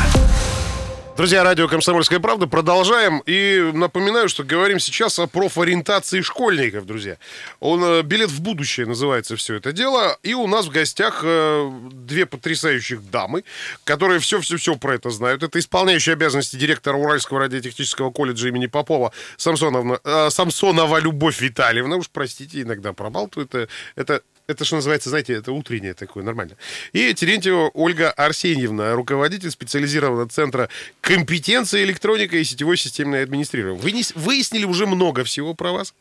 Друзья, 1.17 1.43
радио 1.43 1.69
«Комсомольская 1.69 2.19
правда». 2.19 2.47
Продолжаем. 2.47 3.23
И 3.25 3.71
напоминаю, 3.73 4.29
что 4.29 4.45
говорим 4.45 4.79
сейчас 4.79 5.19
о 5.19 5.26
профориентации 5.26 6.21
школьников, 6.21 6.85
друзья. 6.85 7.17
Он 7.61 7.83
э, 7.83 8.03
«Билет 8.03 8.31
в 8.31 8.43
будущее» 8.43 8.85
называется 8.85 9.37
все 9.37 9.55
это 9.55 9.73
дело. 9.73 10.19
И 10.23 10.35
у 10.35 10.47
нас 10.49 10.67
в 10.67 10.71
гостях 10.71 11.23
э, 11.25 11.71
две 11.93 12.26
потрясающих 12.26 13.09
дамы, 13.11 13.45
которые 13.85 14.19
все-все-все 14.19 14.76
про 14.76 14.97
это 14.97 15.09
знают. 15.09 15.43
Это 15.43 15.59
исполняющая 15.61 16.12
обязанности 16.12 16.57
директора 16.57 16.97
Уральского 16.97 17.41
радиотехнического 17.41 18.11
колледжа 18.11 18.49
имени 18.49 18.67
Попова 18.67 19.12
Самсоновна, 19.38 20.00
э, 20.05 20.29
Самсонова 20.31 20.99
Любовь 20.99 21.41
Витальевна. 21.41 21.97
Уж 21.97 22.11
простите, 22.11 22.61
иногда 22.61 22.93
пробалтываю. 22.93 23.49
Это, 23.95 24.21
это 24.47 24.65
что 24.65 24.77
называется, 24.77 25.11
знаете, 25.11 25.35
это 25.35 25.53
утреннее 25.53 25.95
такое, 25.95 26.23
нормально. 26.23 26.57
И 26.93 27.15
Терентьева 27.15 27.71
Ольга 27.75 28.11
Арсеньевна, 28.11 28.95
руководитель 28.95 29.51
специализированного 29.51 30.29
центра 30.29 30.69
компетенции 31.01 31.83
электроника 31.85 32.37
и 32.37 32.45
сетевой 32.45 32.77
системное 32.77 33.23
администрирование. 33.23 33.81
Вы 33.81 34.03
выяснили 34.15 34.65
уже 34.65 34.87
много 34.87 35.25
всего 35.25 35.55
про 35.55 35.73
вас. 35.73 35.95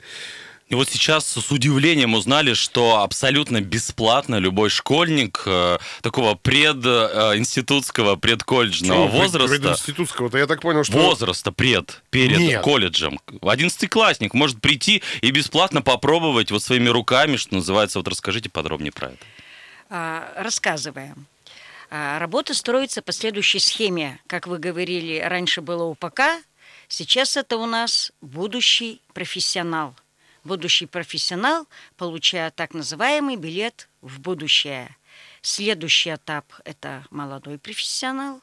И 0.68 0.76
вот 0.76 0.90
сейчас 0.90 1.28
с 1.28 1.52
удивлением 1.52 2.14
узнали, 2.14 2.54
что 2.54 3.02
абсолютно 3.02 3.62
бесплатно 3.62 4.38
любой 4.38 4.70
школьник 4.70 5.44
э, 5.46 5.78
такого 6.02 6.36
прединститутского, 6.36 8.16
предколледжного 8.16 9.08
Чего, 9.08 9.20
возраста... 9.20 9.50
Прединститутского-то, 9.50 10.38
я 10.38 10.48
так 10.48 10.62
понял, 10.62 10.84
что... 10.84 10.98
Возраста 10.98 11.52
пред, 11.52 12.02
перед 12.10 12.40
Нет. 12.40 12.64
колледжем. 12.64 13.20
Одиннадцатиклассник 13.42 14.34
может 14.34 14.62
прийти 14.62 15.04
и 15.22 15.32
бесплатно 15.32 15.82
попробовать 15.82 16.50
вот 16.50 16.64
своими 16.64 16.88
руками, 16.90 17.36
что 17.36 17.56
называется. 17.56 18.00
Вот 18.00 18.08
расскажите 18.08 18.50
подробнее 18.50 18.94
про 18.94 19.10
это. 19.10 19.18
А, 19.90 20.34
рассказываем. 20.38 21.28
А, 21.92 22.18
работа 22.20 22.54
строится 22.54 23.02
по 23.02 23.12
следующей 23.12 23.60
схеме. 23.60 24.20
Как 24.28 24.48
вы 24.48 24.60
говорили, 24.60 25.20
раньше 25.20 25.62
было 25.62 25.84
УПК, 25.84 26.22
сейчас 26.88 27.36
это 27.36 27.58
у 27.58 27.66
нас 27.66 28.14
будущий 28.22 29.02
профессионал– 29.14 29.94
будущий 30.44 30.86
профессионал, 30.86 31.68
получая 31.98 32.52
так 32.52 32.74
называемый 32.74 33.36
билет 33.36 33.90
в 34.02 34.20
будущее. 34.20 34.96
Следующий 35.42 36.14
этап– 36.14 36.46
это 36.66 37.06
молодой 37.10 37.58
профессионал, 37.58 38.42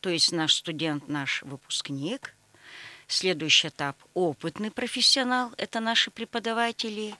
то 0.00 0.10
есть 0.10 0.32
наш 0.32 0.54
студент, 0.54 1.08
наш 1.08 1.42
выпускник. 1.42 2.34
Следующий 3.08 3.68
этап– 3.68 3.96
опытный 4.14 4.70
профессионал, 4.70 5.52
это 5.56 5.80
наши 5.80 6.10
преподаватели. 6.10 7.14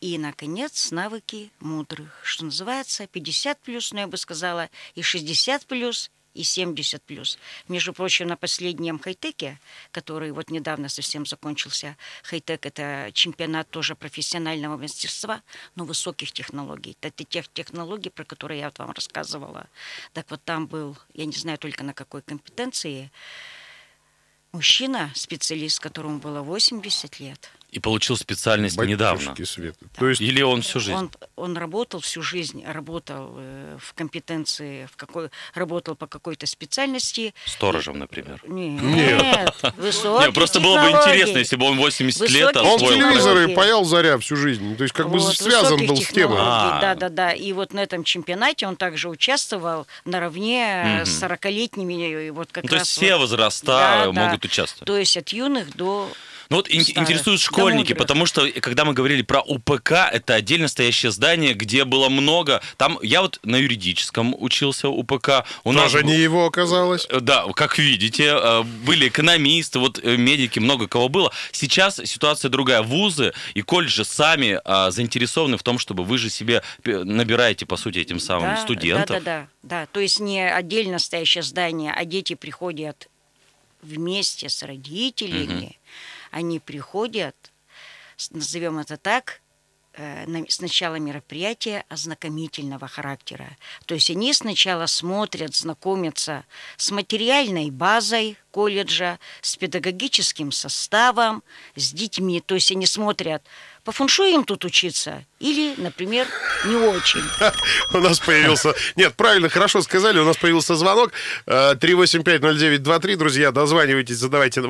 И, 0.00 0.18
наконец, 0.18 0.90
навыки 0.90 1.50
мудрых, 1.60 2.20
что 2.24 2.44
называется 2.44 3.06
50 3.06 3.60
плюс, 3.60 3.92
но 3.92 4.00
я 4.00 4.06
бы 4.06 4.16
сказала 4.16 4.68
и 4.94 5.02
60 5.02 5.66
плюс– 5.66 6.10
и 6.34 6.42
70 6.42 7.02
плюс. 7.02 7.38
Между 7.68 7.92
прочим, 7.92 8.26
на 8.28 8.36
последнем 8.36 8.98
хай-теке, 8.98 9.58
который 9.90 10.32
вот 10.32 10.50
недавно 10.50 10.88
совсем 10.88 11.26
закончился, 11.26 11.96
хай-тек 12.22 12.66
это 12.66 13.10
чемпионат 13.12 13.70
тоже 13.70 13.94
профессионального 13.94 14.76
мастерства, 14.76 15.42
но 15.74 15.84
высоких 15.84 16.32
технологий. 16.32 16.96
Это 17.00 17.24
тех 17.24 17.48
технологий, 17.48 18.10
про 18.10 18.24
которые 18.24 18.60
я 18.60 18.72
вам 18.78 18.92
рассказывала. 18.92 19.66
Так 20.12 20.30
вот 20.30 20.42
там 20.44 20.66
был, 20.66 20.96
я 21.14 21.24
не 21.24 21.32
знаю 21.32 21.58
только 21.58 21.84
на 21.84 21.94
какой 21.94 22.22
компетенции, 22.22 23.10
мужчина, 24.52 25.10
специалист, 25.14 25.80
которому 25.80 26.18
было 26.18 26.42
80 26.42 27.20
лет– 27.20 27.50
и 27.72 27.78
получил 27.78 28.18
специальность 28.18 28.76
Батюшки 28.76 28.92
недавно. 28.92 29.34
Света. 29.46 29.78
Да. 29.80 29.88
То 29.98 30.08
есть... 30.08 30.20
Или 30.20 30.42
он 30.42 30.60
всю 30.60 30.78
жизнь? 30.78 30.94
Он, 30.94 31.10
он 31.36 31.56
работал 31.56 32.00
всю 32.00 32.20
жизнь, 32.20 32.62
работал 32.66 33.32
э, 33.38 33.78
в 33.80 33.94
компетенции, 33.94 34.86
в 34.92 34.96
какой, 34.96 35.30
работал 35.54 35.96
по 35.96 36.06
какой-то 36.06 36.46
специальности. 36.46 37.32
Сторожем, 37.46 37.98
например? 37.98 38.42
Нет, 38.46 38.82
Нет. 38.82 39.54
высокие 39.78 40.26
Нет, 40.26 40.34
просто 40.34 40.60
было 40.60 40.82
бы 40.82 40.90
интересно, 40.90 41.38
если 41.38 41.56
бы 41.56 41.64
он 41.64 41.78
80 41.78 42.20
высоких 42.20 42.36
лет 42.36 42.56
освоил. 42.56 42.72
Он 42.74 42.78
телевизоры 42.78 43.48
паял 43.54 43.84
заря 43.84 44.18
всю 44.18 44.36
жизнь, 44.36 44.76
то 44.76 44.82
есть 44.82 44.94
как 44.94 45.06
вот, 45.06 45.22
бы 45.22 45.32
связан 45.34 45.86
был 45.86 45.96
с 45.96 46.08
темой. 46.08 46.36
Да-да-да, 46.36 47.32
и 47.32 47.54
вот 47.54 47.72
на 47.72 47.80
этом 47.80 48.04
чемпионате 48.04 48.66
он 48.66 48.76
также 48.76 49.08
участвовал 49.08 49.86
наравне 50.04 50.98
угу. 50.98 51.06
с 51.06 51.22
40-летними. 51.22 52.30
Вот 52.30 52.52
как 52.52 52.64
ну, 52.64 52.70
раз 52.70 52.78
то 52.80 52.82
есть 52.82 52.90
все 52.92 53.16
возраста 53.16 53.66
да, 53.66 54.12
могут 54.12 54.42
да. 54.42 54.46
участвовать? 54.46 54.86
То 54.86 54.98
есть 54.98 55.16
от 55.16 55.30
юных 55.30 55.74
до 55.74 56.10
ну 56.52 56.58
вот 56.58 56.66
Старых. 56.66 56.98
интересуют 56.98 57.40
школьники, 57.40 57.94
потому 57.94 58.26
что 58.26 58.46
когда 58.60 58.84
мы 58.84 58.92
говорили 58.92 59.22
про 59.22 59.40
УПК, 59.40 59.92
это 60.12 60.34
отдельно 60.34 60.68
стоящее 60.68 61.10
здание, 61.10 61.54
где 61.54 61.86
было 61.86 62.10
много. 62.10 62.60
Там 62.76 62.98
я 63.00 63.22
вот 63.22 63.40
на 63.42 63.56
юридическом 63.56 64.36
учился 64.38 64.90
УПК. 64.90 65.46
У 65.64 65.72
Тоже 65.72 66.02
нас... 66.02 66.04
не 66.04 66.18
его 66.18 66.44
оказалось. 66.44 67.06
Э, 67.08 67.20
да, 67.20 67.46
как 67.54 67.78
видите, 67.78 68.36
э, 68.38 68.62
были 68.84 69.08
экономисты, 69.08 69.78
вот 69.78 69.98
э, 70.02 70.16
медики, 70.18 70.58
много 70.58 70.88
кого 70.88 71.08
было. 71.08 71.32
Сейчас 71.52 71.98
ситуация 72.04 72.50
другая. 72.50 72.82
Вузы 72.82 73.32
и 73.54 73.62
колледжи 73.62 74.04
сами 74.04 74.60
заинтересованы 74.90 75.56
в 75.56 75.62
том, 75.62 75.78
чтобы 75.78 76.04
вы 76.04 76.18
же 76.18 76.28
себе 76.28 76.62
набираете, 76.84 77.64
по 77.64 77.78
сути, 77.78 78.00
этим 78.00 78.20
самым 78.20 78.56
да, 78.56 78.62
студентов. 78.62 79.08
Да, 79.08 79.20
да, 79.20 79.22
да, 79.22 79.46
да. 79.62 79.86
То 79.86 80.00
есть 80.00 80.20
не 80.20 80.46
отдельно 80.46 80.98
стоящее 80.98 81.44
здание, 81.44 81.94
а 81.96 82.04
дети 82.04 82.34
приходят 82.34 83.08
вместе 83.80 84.50
с 84.50 84.62
родителями. 84.62 85.64
Угу 85.64 85.76
они 86.32 86.58
приходят, 86.58 87.36
назовем 88.30 88.78
это 88.78 88.96
так, 88.96 89.42
э, 89.92 90.24
сначала 90.48 90.96
мероприятия 90.96 91.84
ознакомительного 91.88 92.88
характера. 92.88 93.56
То 93.86 93.94
есть 93.94 94.10
они 94.10 94.32
сначала 94.32 94.86
смотрят, 94.86 95.54
знакомятся 95.54 96.44
с 96.78 96.90
материальной 96.90 97.70
базой 97.70 98.38
колледжа, 98.50 99.18
с 99.42 99.56
педагогическим 99.56 100.52
составом, 100.52 101.42
с 101.76 101.92
детьми. 101.92 102.40
То 102.40 102.54
есть 102.54 102.72
они 102.72 102.86
смотрят 102.86 103.44
по 103.84 103.92
фэншую 103.92 104.30
им 104.30 104.44
тут 104.44 104.64
учиться 104.64 105.24
или, 105.40 105.74
например, 105.76 106.28
не 106.64 106.76
очень. 106.76 107.22
У 107.92 107.98
нас 107.98 108.20
появился... 108.20 108.74
Нет, 108.94 109.14
правильно, 109.14 109.48
хорошо 109.48 109.82
сказали, 109.82 110.20
у 110.20 110.24
нас 110.24 110.36
появился 110.36 110.76
звонок. 110.76 111.12
3850923, 111.46 113.16
друзья, 113.16 113.50
дозванивайтесь, 113.50 114.16
задавайте 114.16 114.62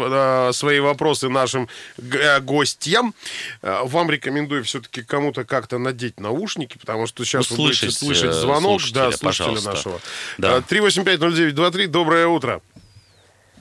свои 0.53 0.81
вопросы 0.81 1.29
нашим 1.29 1.69
гостям. 1.99 3.15
Вам 3.61 4.11
рекомендую 4.11 4.65
все-таки 4.65 5.03
кому-то 5.03 5.45
как-то 5.45 5.77
надеть 5.79 6.19
наушники, 6.19 6.79
потому 6.79 7.07
что 7.07 7.25
сейчас 7.25 7.51
вы 7.51 7.57
будете 7.59 7.91
слышать 7.91 8.33
звонок 8.33 8.81
да, 8.93 9.13
слушателя 9.13 9.61
нашего. 9.61 10.01
Да. 10.39 10.59
3850923, 10.59 11.87
доброе 11.89 12.27
утро. 12.29 12.63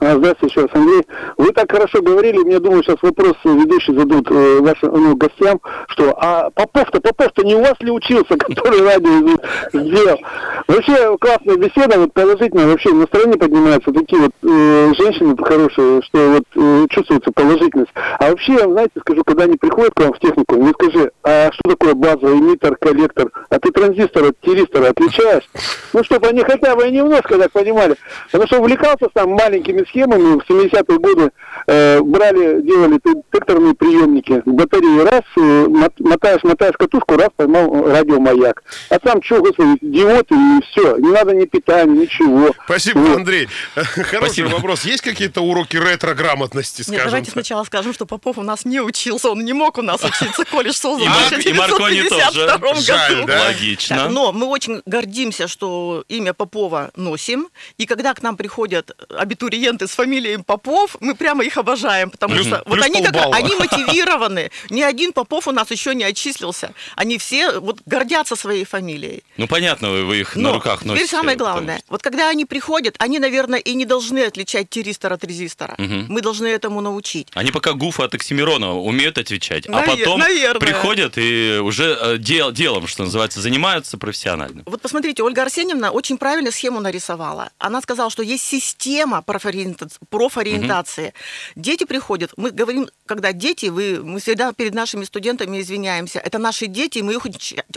А, 0.03 0.15
здравствуйте 0.15 0.48
еще 0.48 0.62
раз, 0.62 0.72
Андрей. 0.74 1.03
Вы 1.38 1.51
так 1.53 1.72
хорошо 1.72 2.01
говорили, 2.01 2.39
мне 2.39 2.60
думаю, 2.60 2.81
сейчас 2.81 2.98
вопрос 3.03 3.36
ведущий 3.43 3.93
зададут 3.93 4.31
э, 4.31 4.60
вашим 4.60 4.93
ну, 4.93 5.15
гостям, 5.15 5.60
что 5.89 6.15
а 6.17 6.50
Попов-то, 6.50 7.00
Попов-то 7.00 7.43
не 7.43 7.53
у 7.53 7.62
вас 7.62 7.75
ли 7.81 7.91
учился, 7.91 8.36
который 8.38 8.81
радио 8.81 9.38
сделал? 9.74 10.17
Вообще 10.67 11.15
классная 11.20 11.55
беседа, 11.58 12.00
вот 12.00 12.13
положительно, 12.13 12.65
вообще 12.65 12.89
настроение 12.89 13.38
поднимается, 13.38 13.91
такие 13.91 14.24
вот 14.24 14.31
э, 14.41 14.93
женщины 14.98 15.38
хорошие, 15.38 16.01
что 16.01 16.31
вот 16.31 16.43
э, 16.55 16.88
чувствуется 16.89 17.31
положительность. 17.31 17.91
А 17.93 18.31
вообще, 18.31 18.58
знаете, 18.58 19.00
скажу, 19.01 19.24
когда 19.24 19.43
они 19.43 19.58
приходят 19.58 19.93
к 19.93 20.00
вам 20.00 20.13
в 20.13 20.20
технику, 20.20 20.55
мне 20.55 20.72
скажи, 20.72 21.12
а 21.22 21.51
что 21.51 21.70
такое 21.70 21.93
база, 21.93 22.25
эмиттер, 22.25 22.75
коллектор? 22.77 23.29
А 23.51 23.60
ты 23.60 23.70
транзистор 23.70 24.29
от 24.29 24.41
тиристора 24.41 24.89
отличаешь? 24.89 25.48
Ну, 25.93 26.03
чтобы 26.03 26.25
они 26.27 26.41
хотя 26.41 26.75
бы 26.75 26.89
немножко 26.89 27.38
так 27.38 27.51
понимали. 27.51 27.96
Потому 28.31 28.48
что 28.48 28.60
увлекался 28.62 29.08
там 29.13 29.29
маленькими 29.31 29.84
схемами 29.92 30.40
в 30.40 30.50
70-е 30.50 30.98
годы 30.98 31.32
э, 31.68 32.02
брали, 32.02 32.62
делали 32.62 33.00
детекторные 33.04 33.74
приемники, 33.76 34.42
батареи 34.46 35.00
раз, 35.00 35.24
э, 35.38 35.68
мотаешь, 36.00 36.44
мотаешь 36.44 36.76
катушку, 36.78 37.16
раз, 37.18 37.30
поймал 37.36 37.88
радиомаяк. 37.88 38.64
А 38.90 39.00
там 39.00 39.22
что, 39.22 39.42
господи, 39.42 39.78
диод 39.82 40.32
и 40.32 40.62
все, 40.72 40.98
не 40.98 41.12
надо 41.12 41.34
ни 41.34 41.46
питания, 41.46 42.02
ничего. 42.02 42.52
Спасибо, 42.66 43.00
вот. 43.00 43.18
Андрей. 43.18 43.48
Хороший 43.76 44.18
Спасибо. 44.18 44.48
вопрос. 44.50 44.86
Есть 44.86 45.02
какие-то 45.04 45.42
уроки 45.42 45.78
ретро-грамотности, 45.78 46.82
скажем? 46.82 46.96
Нет, 46.96 47.06
давайте 47.06 47.26
так? 47.28 47.34
сначала 47.34 47.64
скажем, 47.64 47.94
что 47.94 48.06
Попов 48.06 48.38
у 48.38 48.44
нас 48.44 48.66
не 48.66 48.82
учился, 48.82 49.30
он 49.30 49.44
не 49.44 49.54
мог 49.54 49.78
у 49.78 49.82
нас 49.82 50.04
учиться, 50.04 50.46
колледж 50.46 50.74
создан 50.76 51.08
в 51.10 51.28
1952 51.28 52.58
году. 52.58 53.32
Логично. 53.48 54.10
Но 54.10 54.32
мы 54.32 54.48
очень 54.48 54.82
гордимся, 54.86 55.48
что 55.48 56.04
имя 56.08 56.34
Попова 56.34 56.92
носим, 56.96 57.50
и 57.78 57.86
когда 57.86 58.14
к 58.14 58.22
нам 58.22 58.38
приходят 58.38 58.92
абитуриенты 59.10 59.81
студенты 59.82 59.88
с 59.88 59.96
фамилией 59.96 60.38
Попов, 60.38 60.96
мы 61.00 61.16
прямо 61.16 61.44
их 61.44 61.58
обожаем, 61.58 62.10
потому 62.10 62.36
плюс, 62.36 62.48
что 62.48 62.64
плюс 62.64 62.78
вот 62.78 62.86
они, 62.86 63.04
как, 63.04 63.16
они 63.34 63.56
мотивированы. 63.56 64.52
Ни 64.70 64.82
один 64.82 65.14
Попов 65.14 65.48
у 65.48 65.52
нас 65.52 65.72
еще 65.72 65.96
не 65.96 66.04
отчислился. 66.04 66.74
Они 66.96 67.18
все 67.18 67.60
вот 67.60 67.80
гордятся 67.86 68.36
своей 68.36 68.66
фамилией. 68.66 69.24
Ну, 69.38 69.48
понятно, 69.48 69.90
вы, 69.90 70.20
их 70.20 70.36
Но 70.36 70.50
на 70.50 70.54
руках 70.54 70.86
носите. 70.86 71.06
Теперь 71.06 71.20
самое 71.20 71.38
главное. 71.38 71.76
Потому... 71.78 71.92
Вот 71.92 72.02
когда 72.02 72.30
они 72.30 72.46
приходят, 72.46 72.96
они, 73.00 73.20
наверное, 73.20 73.60
и 73.60 73.74
не 73.76 73.86
должны 73.86 74.20
отличать 74.20 74.70
тиристор 74.70 75.14
от 75.14 75.24
резистора. 75.24 75.76
Угу. 75.78 76.06
Мы 76.10 76.22
должны 76.22 76.48
этому 76.48 76.82
научить. 76.82 77.28
Они 77.34 77.52
пока 77.52 77.74
Гуфа 77.74 78.06
от 78.06 78.14
Оксимирона 78.16 78.74
умеют 78.74 79.18
отвечать, 79.18 79.68
а 79.68 79.72
Навер- 79.72 79.98
потом 79.98 80.20
наверное. 80.20 80.60
приходят 80.60 81.18
и 81.18 81.60
уже 81.62 81.98
э, 82.02 82.18
дел, 82.18 82.52
делом, 82.52 82.88
что 82.88 83.04
называется, 83.04 83.42
занимаются 83.42 83.98
профессионально. 83.98 84.64
Вот 84.66 84.82
посмотрите, 84.82 85.24
Ольга 85.24 85.44
Арсеньевна 85.44 85.92
очень 85.92 86.18
правильно 86.18 86.52
схему 86.52 86.80
нарисовала. 86.80 87.50
Она 87.58 87.82
сказала, 87.82 88.10
что 88.10 88.24
есть 88.24 88.44
система 88.44 89.22
профориентации 89.22 89.71
профориентации. 90.10 91.08
Угу. 91.08 91.62
Дети 91.62 91.86
приходят, 91.86 92.32
мы 92.38 92.51
говорим, 92.51 92.90
когда 93.06 93.34
дети, 93.34 93.68
вы, 93.68 94.01
мы 94.04 94.20
всегда 94.20 94.54
перед 94.54 94.74
нашими 94.74 95.04
студентами 95.04 95.60
извиняемся, 95.62 96.20
это 96.20 96.38
наши 96.38 96.68
дети, 96.68 97.00
мы 97.00 97.13
их 97.13 97.25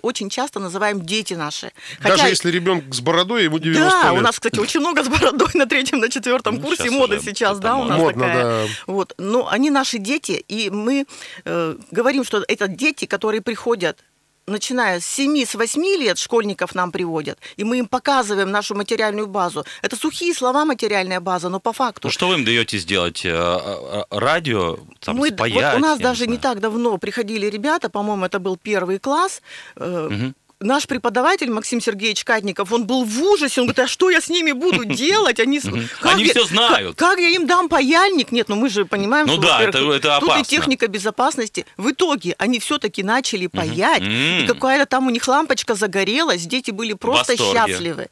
очень 0.02 0.30
часто 0.30 0.60
называем 0.60 1.04
дети 1.04 1.34
наши. 1.34 1.72
Хотя... 2.00 2.16
Даже 2.16 2.28
если 2.28 2.50
ребенок 2.50 2.94
с 2.94 3.00
бородой, 3.00 3.44
ему 3.44 3.58
90 3.58 3.90
да, 3.90 4.10
лет. 4.10 4.18
у 4.18 4.22
нас, 4.22 4.34
кстати, 4.36 4.58
очень 4.58 4.80
много 4.80 5.02
с 5.02 5.08
бородой 5.08 5.50
на 5.54 5.66
третьем, 5.66 5.98
на 5.98 6.08
четвертом 6.08 6.56
ну, 6.56 6.62
курсе, 6.62 6.90
мода 6.90 7.20
сейчас, 7.20 7.58
да, 7.58 7.76
у 7.76 7.84
нас 7.84 7.98
модно, 7.98 8.26
такая. 8.26 8.44
Да. 8.44 8.72
Вот, 8.86 9.14
но 9.18 9.48
они 9.48 9.70
наши 9.70 9.98
дети, 9.98 10.32
и 10.32 10.70
мы 10.70 11.06
э, 11.44 11.76
говорим, 11.90 12.24
что 12.24 12.44
это 12.46 12.68
дети, 12.68 13.06
которые 13.06 13.40
приходят 13.40 13.98
начиная 14.46 15.00
с 15.00 15.06
7 15.06 15.44
с 15.44 15.54
8 15.54 15.82
лет 15.98 16.18
школьников 16.18 16.74
нам 16.74 16.92
приводят, 16.92 17.38
и 17.56 17.64
мы 17.64 17.78
им 17.78 17.86
показываем 17.86 18.50
нашу 18.50 18.74
материальную 18.74 19.26
базу. 19.26 19.64
Это 19.82 19.96
сухие 19.96 20.34
слова 20.34 20.64
материальная 20.64 21.20
база, 21.20 21.48
но 21.48 21.60
по 21.60 21.72
факту. 21.72 22.08
Ну 22.08 22.12
что 22.12 22.28
вы 22.28 22.34
им 22.34 22.44
даете 22.44 22.78
сделать? 22.78 23.24
Э, 23.24 23.30
э, 23.30 24.02
э, 24.10 24.18
радио, 24.18 24.78
там, 25.00 25.16
мы, 25.16 25.28
спаять? 25.28 25.74
Вот 25.74 25.82
у 25.82 25.86
нас 25.86 25.98
даже 25.98 26.26
не, 26.26 26.32
не 26.32 26.38
так 26.38 26.60
давно 26.60 26.98
приходили 26.98 27.46
ребята, 27.46 27.88
по-моему, 27.88 28.26
это 28.26 28.38
был 28.38 28.56
первый 28.56 28.98
класс, 28.98 29.42
угу 29.76 30.34
наш 30.64 30.86
преподаватель 30.86 31.50
Максим 31.50 31.80
Сергеевич 31.80 32.24
Катников, 32.24 32.72
он 32.72 32.86
был 32.86 33.04
в 33.04 33.22
ужасе, 33.22 33.60
он 33.60 33.66
говорит, 33.66 33.80
а 33.80 33.88
что 33.88 34.10
я 34.10 34.20
с 34.20 34.28
ними 34.28 34.52
буду 34.52 34.84
делать? 34.84 35.38
Они, 35.40 35.60
Они 36.02 36.24
все 36.24 36.44
знают. 36.44 36.96
Как, 36.96 37.10
как 37.10 37.18
я 37.18 37.28
им 37.28 37.46
дам 37.46 37.68
паяльник? 37.68 38.32
Нет, 38.32 38.48
ну 38.48 38.56
мы 38.56 38.68
же 38.68 38.84
понимаем, 38.84 39.26
ну 39.26 39.34
что 39.34 39.42
да, 39.42 39.62
это, 39.62 39.78
это 39.92 40.18
тут 40.20 40.36
и 40.38 40.42
техника 40.42 40.88
безопасности. 40.88 41.66
В 41.76 41.90
итоге 41.90 42.34
они 42.38 42.58
все-таки 42.58 43.02
начали 43.02 43.46
паять, 43.46 44.02
и 44.02 44.46
какая-то 44.46 44.86
там 44.86 45.06
у 45.06 45.10
них 45.10 45.26
лампочка 45.28 45.74
загорелась, 45.74 46.42
дети 46.42 46.70
были 46.70 46.94
просто 46.94 47.36
счастливы. 47.36 48.08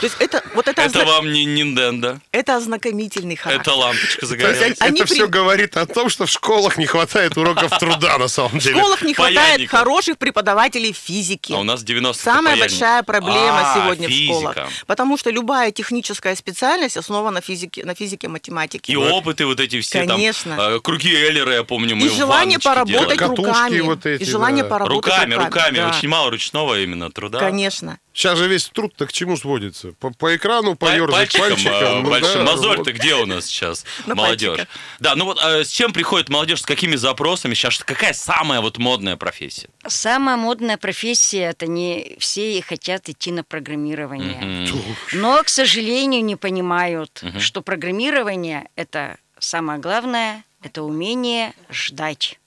То 0.00 0.06
есть 0.06 0.16
это 0.20 0.42
вот 0.54 0.68
это... 0.68 0.82
Это 0.82 1.04
вам 1.04 1.32
не 1.32 1.44
Nintendo. 1.44 2.20
Это 2.32 2.56
ознакомительный 2.56 3.36
характер. 3.36 3.62
Это 3.62 3.74
лампочка 3.74 4.26
загорелась. 4.26 4.76
Это 4.78 5.04
все 5.06 5.26
говорит 5.26 5.76
о 5.76 5.86
том, 5.86 6.08
что 6.08 6.26
в 6.26 6.30
школах 6.30 6.78
не 6.78 6.86
хватает 6.86 7.36
уроков 7.36 7.76
труда, 7.78 8.18
на 8.18 8.28
самом 8.28 8.58
деле. 8.58 8.76
В 8.76 8.78
школах 8.78 9.02
не 9.02 9.14
хватает 9.14 9.68
хороших 9.68 10.18
преподавателей 10.18 10.92
физики. 10.92 11.52
А 11.52 11.58
у 11.58 11.64
нас 11.64 11.82
90 11.82 11.95
Самая 12.12 12.56
большая 12.56 13.02
проблема 13.02 13.72
а, 13.72 13.74
сегодня 13.74 14.08
физика. 14.08 14.32
в 14.32 14.52
школах. 14.52 14.68
Потому 14.86 15.16
что 15.16 15.30
любая 15.30 15.70
техническая 15.72 16.34
специальность 16.34 16.96
основана 16.96 17.30
на 17.30 17.40
физике, 17.40 17.84
на 17.84 17.94
физике 17.94 18.28
математике. 18.28 18.92
И 18.92 18.96
опыты 18.96 19.46
вот 19.46 19.60
эти 19.60 19.80
все 19.80 20.06
Конечно. 20.06 20.56
там. 20.56 20.80
Круги 20.80 21.14
Эллера, 21.14 21.52
я 21.54 21.64
помню, 21.64 21.96
мы 21.96 22.06
И 22.06 22.08
желание 22.08 22.58
поработать 22.58 23.18
делали. 23.18 23.36
руками. 23.36 23.80
Вот 23.80 24.06
эти, 24.06 24.22
и 24.22 24.26
желание 24.26 24.64
да. 24.64 24.70
поработать 24.70 24.96
руками. 24.96 25.34
Руками, 25.34 25.46
руками. 25.46 25.76
Да. 25.76 25.88
Очень 25.88 26.08
мало 26.08 26.30
ручного 26.30 26.80
именно 26.80 27.10
труда. 27.10 27.38
Конечно. 27.38 27.98
Сейчас 28.16 28.38
же 28.38 28.48
весь 28.48 28.64
труд-то 28.70 29.06
к 29.06 29.12
чему 29.12 29.36
сводится? 29.36 29.92
По, 29.92 30.10
по 30.10 30.34
экрану 30.34 30.74
поерзать 30.74 31.10
пальчиком. 31.10 31.48
пальчиком 31.50 31.74
а, 31.74 32.00
ну, 32.00 32.10
большой. 32.10 32.34
Да, 32.36 32.44
Мозоль-то 32.44 32.84
вот. 32.84 32.94
где 32.94 33.14
у 33.14 33.26
нас 33.26 33.44
сейчас? 33.44 33.84
молодежь. 34.06 34.60
Да, 35.00 35.14
ну 35.16 35.26
вот 35.26 35.38
а, 35.38 35.62
с 35.62 35.68
чем 35.68 35.92
приходит 35.92 36.30
молодежь, 36.30 36.62
с 36.62 36.64
какими 36.64 36.96
запросами 36.96 37.52
сейчас? 37.52 37.76
Какая 37.84 38.14
самая 38.14 38.62
вот 38.62 38.78
модная 38.78 39.18
профессия? 39.18 39.68
Самая 39.86 40.38
модная 40.38 40.78
профессия, 40.78 41.50
это 41.50 41.66
не 41.66 42.16
все 42.18 42.62
хотят 42.62 43.06
идти 43.10 43.30
на 43.32 43.44
программирование. 43.44 44.66
Но, 45.12 45.42
к 45.42 45.50
сожалению, 45.50 46.24
не 46.24 46.36
понимают, 46.36 47.22
что 47.38 47.60
программирование 47.60 48.70
это 48.76 49.18
самое 49.38 49.78
главное, 49.78 50.42
это 50.62 50.82
умение 50.84 51.52
ждать 51.68 52.38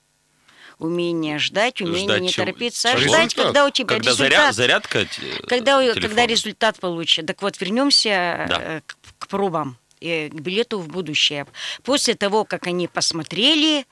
умение 0.80 1.38
ждать, 1.38 1.80
умение 1.80 2.04
ждать 2.04 2.22
не 2.22 2.32
торопиться, 2.32 2.92
а 2.92 2.96
ждать, 2.96 3.34
когда 3.34 3.66
у 3.66 3.70
тебя 3.70 3.86
когда 3.86 4.10
результат. 4.10 4.54
зарядка 4.54 5.06
когда, 5.46 5.80
телефона. 5.80 6.00
когда 6.00 6.26
результат 6.26 6.80
получит. 6.80 7.26
Так 7.26 7.40
вот, 7.42 7.60
вернемся 7.60 8.46
да. 8.48 8.58
Э, 8.60 8.80
к, 8.86 8.96
к 9.18 9.28
пробам 9.28 9.76
к 10.00 10.32
билету 10.32 10.78
в 10.78 10.88
будущее. 10.88 11.46
После 11.82 12.14
того, 12.14 12.44
как 12.44 12.66
они 12.66 12.88
посмотрели, 12.88 13.84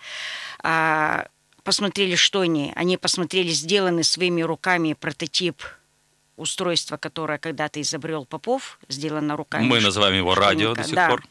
а, 0.62 1.26
посмотрели, 1.64 2.14
что 2.14 2.40
они, 2.40 2.72
они 2.74 2.96
посмотрели 2.96 3.50
сделанный 3.50 4.04
своими 4.04 4.40
руками 4.40 4.94
прототип 4.94 5.62
устройство, 6.38 6.96
которое 6.96 7.38
когда-то 7.38 7.80
изобрел 7.80 8.24
Попов, 8.24 8.78
сделано 8.88 9.36
руками. 9.36 9.64
Мы 9.64 9.80
называем 9.80 10.16
его 10.16 10.34
радио 10.34 10.74
до 10.74 10.84
сих 10.84 10.94
да. 10.94 11.08
пор. 11.08 11.22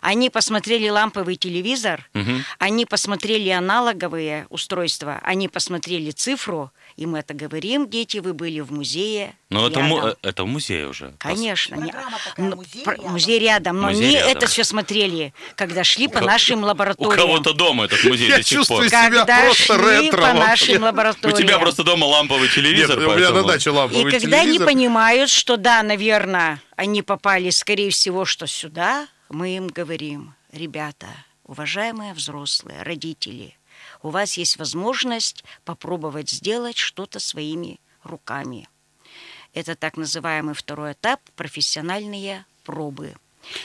Они 0.00 0.30
посмотрели 0.30 0.88
ламповый 0.88 1.36
телевизор, 1.36 2.08
угу. 2.14 2.30
они 2.58 2.86
посмотрели 2.86 3.50
аналоговые 3.50 4.46
устройства, 4.50 5.20
они 5.22 5.48
посмотрели 5.48 6.10
цифру, 6.10 6.72
и 6.96 7.06
мы 7.06 7.18
это 7.20 7.34
говорим, 7.34 7.88
дети, 7.88 8.18
вы 8.18 8.32
были 8.32 8.60
в 8.60 8.72
музее. 8.72 9.34
Но 9.54 9.68
это, 9.68 9.80
му- 9.80 10.06
э, 10.06 10.14
это 10.22 10.44
в 10.44 10.46
музее 10.46 10.88
уже. 10.88 11.14
Конечно. 11.18 11.76
Не, 11.76 11.92
ну, 12.36 12.56
музей, 12.56 12.84
рядом. 12.84 13.10
музей 13.12 13.38
рядом. 13.38 13.80
Но 13.80 13.88
музей 13.88 14.08
не 14.10 14.16
рядом. 14.16 14.30
это 14.36 14.46
все 14.46 14.64
смотрели, 14.64 15.32
когда 15.54 15.84
шли 15.84 16.08
по 16.08 16.20
нашим 16.20 16.64
лабораториям. 16.64 17.12
У 17.12 17.16
кого-то 17.16 17.52
дома 17.52 17.84
этот 17.84 18.02
музей 18.04 18.28
Я 18.28 18.38
до 18.38 18.42
сих 18.42 18.66
пор. 18.66 18.86
себя 18.86 19.08
когда 19.08 19.40
просто 19.40 19.74
шли 19.78 20.00
ретро. 20.00 20.20
по 20.20 20.32
нашим 20.32 20.82
лабораториям. 20.82 21.38
У 21.38 21.40
тебя 21.40 21.58
просто 21.58 21.84
дома 21.84 22.04
ламповый 22.04 22.48
телевизор. 22.48 22.98
Нет, 22.98 23.08
у 23.08 23.14
меня 23.16 23.30
на 23.30 23.42
даче 23.44 23.70
ламповый 23.70 24.10
телевизор. 24.12 24.18
И 24.18 24.22
когда 24.22 24.40
они 24.40 24.58
понимают, 24.58 25.30
что 25.30 25.56
да, 25.56 25.82
наверное, 25.82 26.60
они 26.76 27.02
попали, 27.02 27.50
скорее 27.50 27.90
всего, 27.90 28.24
что 28.24 28.46
сюда, 28.46 29.06
мы 29.28 29.56
им 29.56 29.68
говорим, 29.68 30.34
ребята, 30.52 31.06
уважаемые 31.44 32.14
взрослые, 32.14 32.82
родители, 32.82 33.56
у 34.02 34.10
вас 34.10 34.36
есть 34.36 34.58
возможность 34.58 35.44
попробовать 35.64 36.30
сделать 36.30 36.76
что-то 36.76 37.20
своими 37.20 37.80
руками. 38.02 38.68
Это 39.54 39.76
так 39.76 39.96
называемый 39.96 40.54
второй 40.54 40.92
этап– 40.92 41.20
профессиональные 41.36 42.44
пробы. 42.64 43.14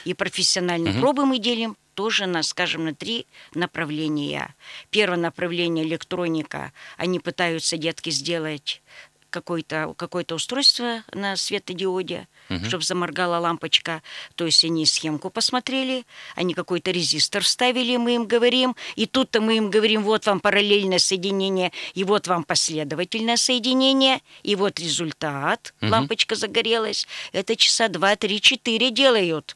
И 0.05 0.13
профессиональные 0.13 0.93
угу. 0.93 1.01
пробы 1.01 1.25
мы 1.25 1.39
делим 1.39 1.75
тоже, 1.95 2.27
на, 2.27 2.43
скажем, 2.43 2.85
на 2.85 2.95
три 2.95 3.27
направления. 3.53 4.55
Первое 4.89 5.17
направление 5.17 5.83
электроника. 5.83 6.71
Они 6.95 7.19
пытаются 7.19 7.75
детки 7.77 8.09
сделать 8.09 8.81
какое-то 9.29 9.93
какое 9.97 10.25
устройство 10.29 11.03
на 11.13 11.35
светодиоде, 11.35 12.27
угу. 12.49 12.65
чтобы 12.65 12.83
заморгала 12.83 13.37
лампочка. 13.39 14.01
То 14.35 14.45
есть 14.45 14.63
они 14.63 14.85
схемку 14.85 15.29
посмотрели, 15.29 16.05
они 16.35 16.53
какой-то 16.53 16.91
резистор 16.91 17.43
вставили, 17.43 17.97
мы 17.97 18.15
им 18.15 18.25
говорим, 18.25 18.75
и 18.95 19.05
тут-то 19.05 19.41
мы 19.41 19.57
им 19.57 19.69
говорим, 19.69 20.03
вот 20.03 20.25
вам 20.25 20.39
параллельное 20.39 20.99
соединение, 20.99 21.71
и 21.93 22.03
вот 22.03 22.27
вам 22.27 22.43
последовательное 22.43 23.37
соединение, 23.37 24.21
и 24.43 24.55
вот 24.55 24.79
результат, 24.79 25.73
угу. 25.81 25.91
лампочка 25.91 26.35
загорелась. 26.35 27.07
Это 27.31 27.55
часа 27.55 27.87
два, 27.87 28.15
три, 28.15 28.41
четыре 28.41 28.91
делают. 28.91 29.55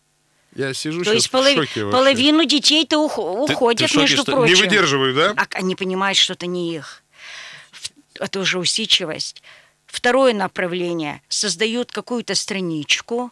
Я 0.56 0.74
сижу 0.74 1.04
То 1.04 1.14
есть 1.14 1.32
полов... 1.32 1.68
половину 1.76 2.46
детей-то 2.46 3.00
ух... 3.00 3.16
ты, 3.16 3.54
уходят, 3.54 3.92
ты 3.92 3.98
между 3.98 4.22
что... 4.22 4.32
прочим. 4.34 4.54
Не 4.54 4.62
выдерживают, 4.62 5.16
да? 5.16 5.34
А 5.36 5.48
они 5.54 5.76
понимают, 5.76 6.18
что 6.18 6.34
это 6.34 6.46
не 6.46 6.76
их. 6.76 7.04
Это 8.20 8.40
уже 8.40 8.60
усидчивость. 8.60 9.42
Второе 9.94 10.34
направление. 10.34 11.22
Создают 11.30 11.92
какую-то 11.92 12.34
страничку, 12.34 13.32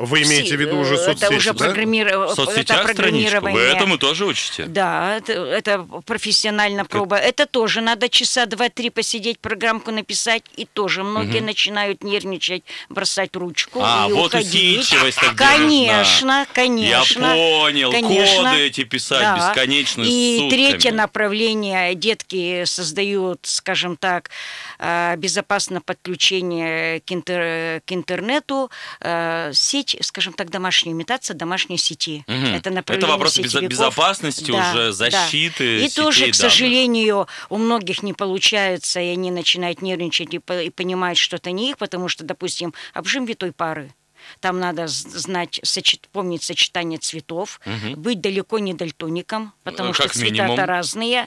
вы 0.00 0.22
имеете 0.22 0.56
в 0.56 0.60
виду 0.60 0.78
уже 0.78 0.96
соцсети, 0.96 1.24
это 1.24 1.34
уже 1.34 1.52
да? 1.52 1.64
программирование. 1.64 2.32
В 2.32 2.34
соцсетях 2.34 2.78
это 2.78 2.94
программирование. 2.94 3.52
Вы 3.52 3.60
этому 3.60 3.98
тоже 3.98 4.24
учите? 4.24 4.64
Да, 4.64 5.16
это, 5.16 5.32
это 5.32 5.86
профессиональная 6.06 6.84
проба. 6.84 7.16
Это... 7.16 7.42
это 7.42 7.46
тоже 7.46 7.82
надо 7.82 8.08
часа 8.08 8.46
два-три 8.46 8.88
посидеть, 8.90 9.38
программку 9.38 9.90
написать, 9.90 10.42
и 10.56 10.64
тоже 10.64 11.04
многие 11.04 11.38
угу. 11.38 11.46
начинают 11.46 12.02
нервничать, 12.02 12.62
бросать 12.88 13.36
ручку 13.36 13.80
а, 13.82 14.06
и 14.08 14.12
вот 14.12 14.28
уходить. 14.28 14.80
усидчивость 14.80 15.18
так 15.20 15.36
Конечно, 15.36 16.46
конечно. 16.52 17.20
Я 17.20 17.60
понял, 17.60 17.90
конечно. 17.90 18.50
коды 18.50 18.66
эти 18.66 18.84
писать 18.84 19.20
да. 19.20 19.36
бесконечно 19.36 20.02
И 20.06 20.38
сутками. 20.38 20.50
третье 20.50 20.92
направление. 20.92 21.94
Детки 21.94 22.64
создают, 22.64 23.40
скажем 23.42 23.96
так, 23.96 24.30
э, 24.78 25.14
безопасное 25.16 25.80
подключение 25.80 27.00
к, 27.00 27.12
интер, 27.12 27.82
к 27.82 27.92
интернету, 27.92 28.70
э, 29.00 29.50
сеть 29.52 29.89
сеть, 29.90 30.06
скажем 30.06 30.32
так, 30.32 30.50
домашняя 30.50 30.92
имитация 30.92 31.34
домашней 31.34 31.78
сети. 31.78 32.24
Угу. 32.26 32.34
Это 32.34 32.70
направление 32.70 33.06
Это 33.06 33.06
вопрос 33.06 33.34
сетевиков. 33.34 33.68
безопасности 33.68 34.50
да, 34.50 34.70
уже, 34.70 34.92
защиты 34.92 35.78
да. 35.78 35.86
И 35.86 35.88
тоже, 35.88 36.30
к 36.30 36.34
сожалению, 36.34 37.26
у 37.48 37.58
многих 37.58 38.02
не 38.02 38.12
получается, 38.12 39.00
и 39.00 39.06
они 39.08 39.30
начинают 39.30 39.82
нервничать 39.82 40.34
и, 40.34 40.40
и 40.64 40.70
понимают, 40.70 41.18
что 41.18 41.36
это 41.36 41.50
не 41.50 41.70
их, 41.70 41.78
потому 41.78 42.08
что, 42.08 42.24
допустим, 42.24 42.74
обжим 42.94 43.24
витой 43.24 43.52
пары. 43.52 43.92
Там 44.40 44.60
надо 44.60 44.86
знать, 44.86 45.60
сочет, 45.62 46.08
помнить 46.12 46.42
сочетание 46.42 46.98
цветов, 46.98 47.60
угу. 47.64 47.96
быть 48.00 48.20
далеко 48.20 48.58
не 48.58 48.74
дальтоником, 48.74 49.52
потому 49.64 49.92
как 49.92 50.12
что 50.12 50.18
цвета-то 50.18 50.66
разные. 50.66 51.26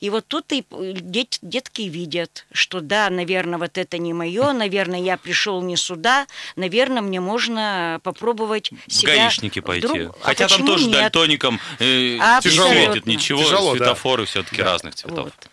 И 0.00 0.10
вот 0.10 0.26
тут 0.26 0.52
и 0.52 0.64
дет, 0.70 1.38
детки 1.42 1.82
видят, 1.82 2.46
что 2.52 2.80
да, 2.80 3.10
наверное, 3.10 3.58
вот 3.58 3.78
это 3.78 3.98
не 3.98 4.12
мое, 4.12 4.52
наверное, 4.52 5.00
я 5.00 5.16
пришел 5.16 5.62
не 5.62 5.76
сюда, 5.76 6.26
наверное, 6.56 7.02
мне 7.02 7.20
можно 7.20 8.00
попробовать 8.02 8.70
себя... 8.88 9.12
В 9.12 9.16
гаишники 9.16 9.60
пойти. 9.60 9.86
Друг... 9.86 10.16
А 10.22 10.26
Хотя 10.26 10.46
а 10.46 10.48
там 10.48 10.66
тоже 10.66 10.86
нет? 10.86 10.92
дальтоником 10.92 11.60
э, 11.78 12.18
тяжело 12.42 12.68
светит, 12.68 13.06
ничего, 13.06 13.42
Тяжело, 13.42 13.74
светофоры 13.74 14.22
да. 14.24 14.26
все-таки 14.26 14.58
да. 14.58 14.64
разных 14.64 14.94
цветов. 14.94 15.24
Вот. 15.24 15.50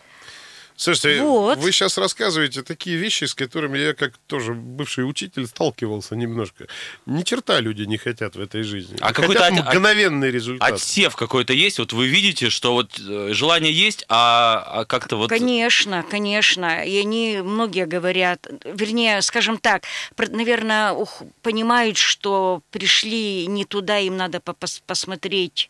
Слушайте, 0.76 1.22
вот. 1.22 1.58
вы 1.60 1.72
сейчас 1.72 1.98
рассказываете 1.98 2.64
такие 2.64 2.98
вещи, 2.98 3.26
с 3.26 3.34
которыми 3.34 3.78
я, 3.78 3.94
как 3.94 4.18
тоже 4.28 4.54
бывший 4.54 5.08
учитель, 5.08 5.48
сталкивался 5.48 6.16
немножко. 6.16 6.68
Ни 7.06 7.24
черта 7.24 7.60
люди 7.60 7.84
не 7.84 7.98
хотят 7.98 8.36
в 8.36 8.42
этой 8.42 8.64
жизни. 8.64 8.98
А 9.00 9.14
какой-то 9.14 9.46
от, 9.46 9.54
мгновенный 9.54 10.32
результат. 10.32 10.74
Отсев 10.74 11.16
какой-то 11.16 11.54
есть? 11.54 11.80
Вот 11.80 11.94
вы 11.94 12.08
видите, 12.08 12.50
что 12.50 12.74
вот 12.74 13.00
э, 13.00 13.30
желание 13.34 13.72
есть, 13.72 14.06
а, 14.10 14.64
а 14.68 14.86
как-то 14.86 15.16
вот... 15.16 15.30
Конечно, 15.30 16.04
конечно. 16.10 16.84
И 16.84 16.98
они, 16.98 17.42
многие 17.44 17.86
говорят, 17.86 18.48
вернее, 18.66 19.22
скажем 19.22 19.58
так, 19.58 19.84
наверное, 20.18 20.96
понимают, 21.42 21.98
что 21.98 22.62
пришли 22.72 23.48
не 23.48 23.66
туда, 23.66 24.00
им 24.00 24.18
надо 24.18 24.42
посмотреть 24.88 25.70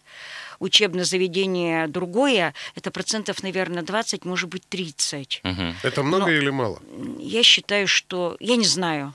учебное 0.64 1.04
заведение 1.04 1.88
другое, 1.88 2.54
это 2.76 2.90
процентов, 2.92 3.44
наверное, 3.44 3.84
20, 3.84 4.26
может 4.26 4.50
быть, 4.50 4.64
30. 4.70 5.42
Угу. 5.44 5.62
Это 5.84 6.04
много 6.04 6.26
Но 6.26 6.32
или 6.32 6.50
мало? 6.50 6.82
Я 7.20 7.44
считаю, 7.44 7.88
что... 7.88 8.38
Я 8.40 8.56
не 8.56 8.66
знаю. 8.66 9.14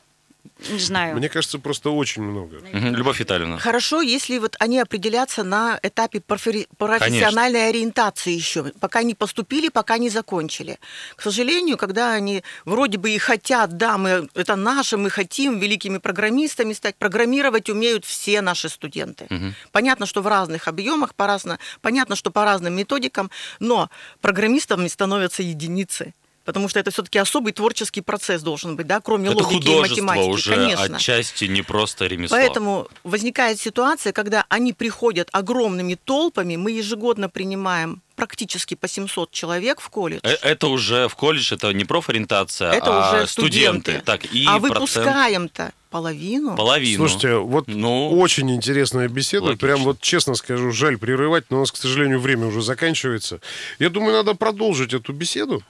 Не 0.71 0.79
знаю. 0.79 1.17
Мне 1.17 1.29
кажется, 1.29 1.59
просто 1.59 1.91
очень 1.91 2.23
много. 2.23 2.57
Угу. 2.57 2.97
Любовь 2.97 3.21
Витальевна. 3.21 3.59
Хорошо, 3.59 4.01
если 4.01 4.39
вот 4.39 4.57
они 4.59 4.79
определятся 4.79 5.45
на 5.45 5.79
этапе 5.83 6.21
профессиональной 6.21 7.61
Конечно. 7.61 7.69
ориентации 7.69 8.33
еще, 8.33 8.65
пока 8.81 9.03
не 9.03 9.15
поступили, 9.15 9.69
пока 9.69 9.99
не 9.99 10.11
закончили. 10.11 10.79
К 11.17 11.23
сожалению, 11.23 11.77
когда 11.77 12.13
они 12.13 12.43
вроде 12.65 12.99
бы 12.99 13.11
и 13.11 13.19
хотят, 13.19 13.77
да, 13.77 13.99
мы 13.99 14.29
это 14.35 14.57
наше, 14.57 14.97
мы 14.97 15.11
хотим 15.11 15.59
великими 15.59 15.99
программистами 15.99 16.73
стать, 16.73 16.97
программировать 16.97 17.71
умеют 17.71 18.05
все 18.05 18.41
наши 18.41 18.69
студенты. 18.69 19.27
Угу. 19.31 19.55
Понятно, 19.73 20.07
что 20.07 20.23
в 20.23 20.27
разных 20.27 20.69
объемах, 20.69 21.15
по 21.15 21.27
разно, 21.27 21.59
понятно, 21.81 22.17
что 22.17 22.31
по 22.31 22.45
разным 22.45 22.75
методикам, 22.75 23.31
но 23.61 23.91
программистами 24.21 24.89
становятся 24.89 25.43
единицы 25.43 26.15
потому 26.49 26.67
что 26.67 26.81
это 26.81 26.91
все-таки 26.91 27.19
особый 27.19 27.53
творческий 27.53 28.01
процесс 28.01 28.41
должен 28.41 28.75
быть, 28.75 28.87
да, 28.87 29.03
кроме 29.03 29.29
это 29.29 29.45
логики 29.45 29.69
и 29.69 29.81
математики. 29.81 30.31
уже 30.31 30.55
конечно. 30.55 30.97
отчасти 30.97 31.45
не 31.45 31.61
просто 31.61 32.07
ремесло. 32.07 32.39
Поэтому 32.39 32.89
возникает 33.05 33.61
ситуация, 33.61 34.15
когда 34.15 34.47
они 34.49 34.73
приходят 34.73 35.29
огромными 35.33 35.99
толпами, 36.03 36.57
мы 36.57 36.71
ежегодно 36.71 37.29
принимаем 37.29 38.01
практически 38.17 38.75
по 38.75 38.89
700 38.89 39.31
человек 39.31 39.83
в 39.83 39.91
колледж. 39.91 40.21
Э, 40.23 40.37
это 40.41 40.69
уже 40.69 41.09
в 41.09 41.17
колледж, 41.17 41.53
это 41.53 41.71
не 41.75 41.85
профориентация, 41.85 42.73
это 42.73 42.87
а 42.87 43.11
уже 43.11 43.27
студенты. 43.27 43.91
студенты. 43.93 44.03
Так, 44.07 44.25
и 44.25 44.47
а 44.49 44.59
выпускаем-то 44.59 45.73
половину. 45.91 46.57
Половину. 46.57 47.07
Слушайте, 47.07 47.37
вот 47.37 47.69
ну, 47.69 48.09
очень 48.19 48.51
интересная 48.51 49.09
беседа. 49.09 49.45
Логично. 49.45 49.67
Прям 49.67 49.81
вот 49.83 50.01
честно 50.01 50.35
скажу, 50.35 50.73
жаль 50.73 50.97
прерывать, 50.97 51.45
но 51.51 51.59
у 51.59 51.61
нас, 51.61 51.73
к 51.73 51.77
сожалению, 51.77 52.21
время 52.21 52.47
уже 52.47 52.63
заканчивается. 52.63 53.43
Я 53.79 53.91
думаю, 53.91 54.15
надо 54.15 54.33
продолжить 54.33 54.95
эту 54.95 55.13
беседу. 55.13 55.63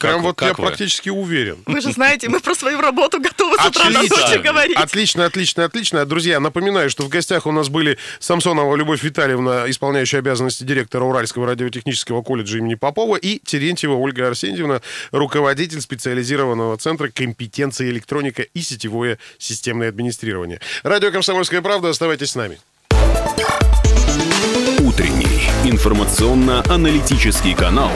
Прям 0.00 0.14
как, 0.14 0.22
вот 0.22 0.36
как 0.38 0.48
я 0.48 0.54
вы? 0.54 0.68
практически 0.68 1.10
уверен. 1.10 1.58
Вы 1.66 1.80
же 1.82 1.92
знаете, 1.92 2.28
мы 2.28 2.40
про 2.40 2.54
свою 2.54 2.80
работу 2.80 3.20
готовы 3.20 3.56
с 3.58 3.66
утра 3.66 3.90
до 3.90 4.00
ночи 4.00 4.38
говорить. 4.38 4.76
Отлично, 4.76 5.26
отлично, 5.26 5.64
отлично. 5.64 6.06
Друзья, 6.06 6.40
напоминаю, 6.40 6.88
что 6.88 7.04
в 7.04 7.08
гостях 7.10 7.46
у 7.46 7.52
нас 7.52 7.68
были 7.68 7.98
Самсонова 8.18 8.74
Любовь 8.76 9.02
Витальевна, 9.02 9.64
исполняющая 9.68 10.20
обязанности 10.20 10.64
директора 10.64 11.04
Уральского 11.04 11.46
радиотехнического 11.46 12.22
колледжа 12.22 12.58
имени 12.58 12.76
Попова, 12.76 13.16
и 13.16 13.40
Терентьева 13.40 13.94
Ольга 13.94 14.28
Арсеньевна, 14.28 14.80
руководитель 15.12 15.82
специализированного 15.82 16.78
центра 16.78 17.08
компетенции 17.08 17.90
электроника 17.90 18.42
и 18.42 18.62
сетевое 18.62 19.18
системное 19.38 19.90
администрирование. 19.90 20.60
Радио 20.82 21.10
«Комсомольская 21.10 21.60
правда». 21.60 21.90
Оставайтесь 21.90 22.30
с 22.30 22.34
нами. 22.36 22.58
Утренний 24.90 25.48
информационно-аналитический 25.64 27.54
канал 27.54 27.90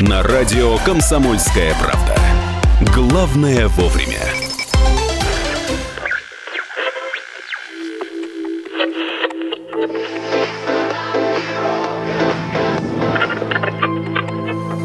на 0.00 0.22
радио 0.22 0.76
«Комсомольская 0.84 1.74
правда». 1.80 2.14
Главное 2.94 3.66
вовремя. 3.68 4.20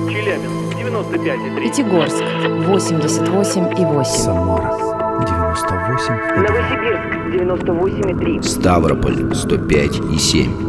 Челябинск, 0.08 0.78
95,3. 0.78 1.62
Пятигорск, 1.62 2.24
88,8. 2.24 4.06
Самара, 4.06 4.72
98,2. 5.26 6.38
Новосибирск, 6.38 7.10
98,3. 7.36 8.44
Ставрополь, 8.44 9.34
105,7. 9.34 10.69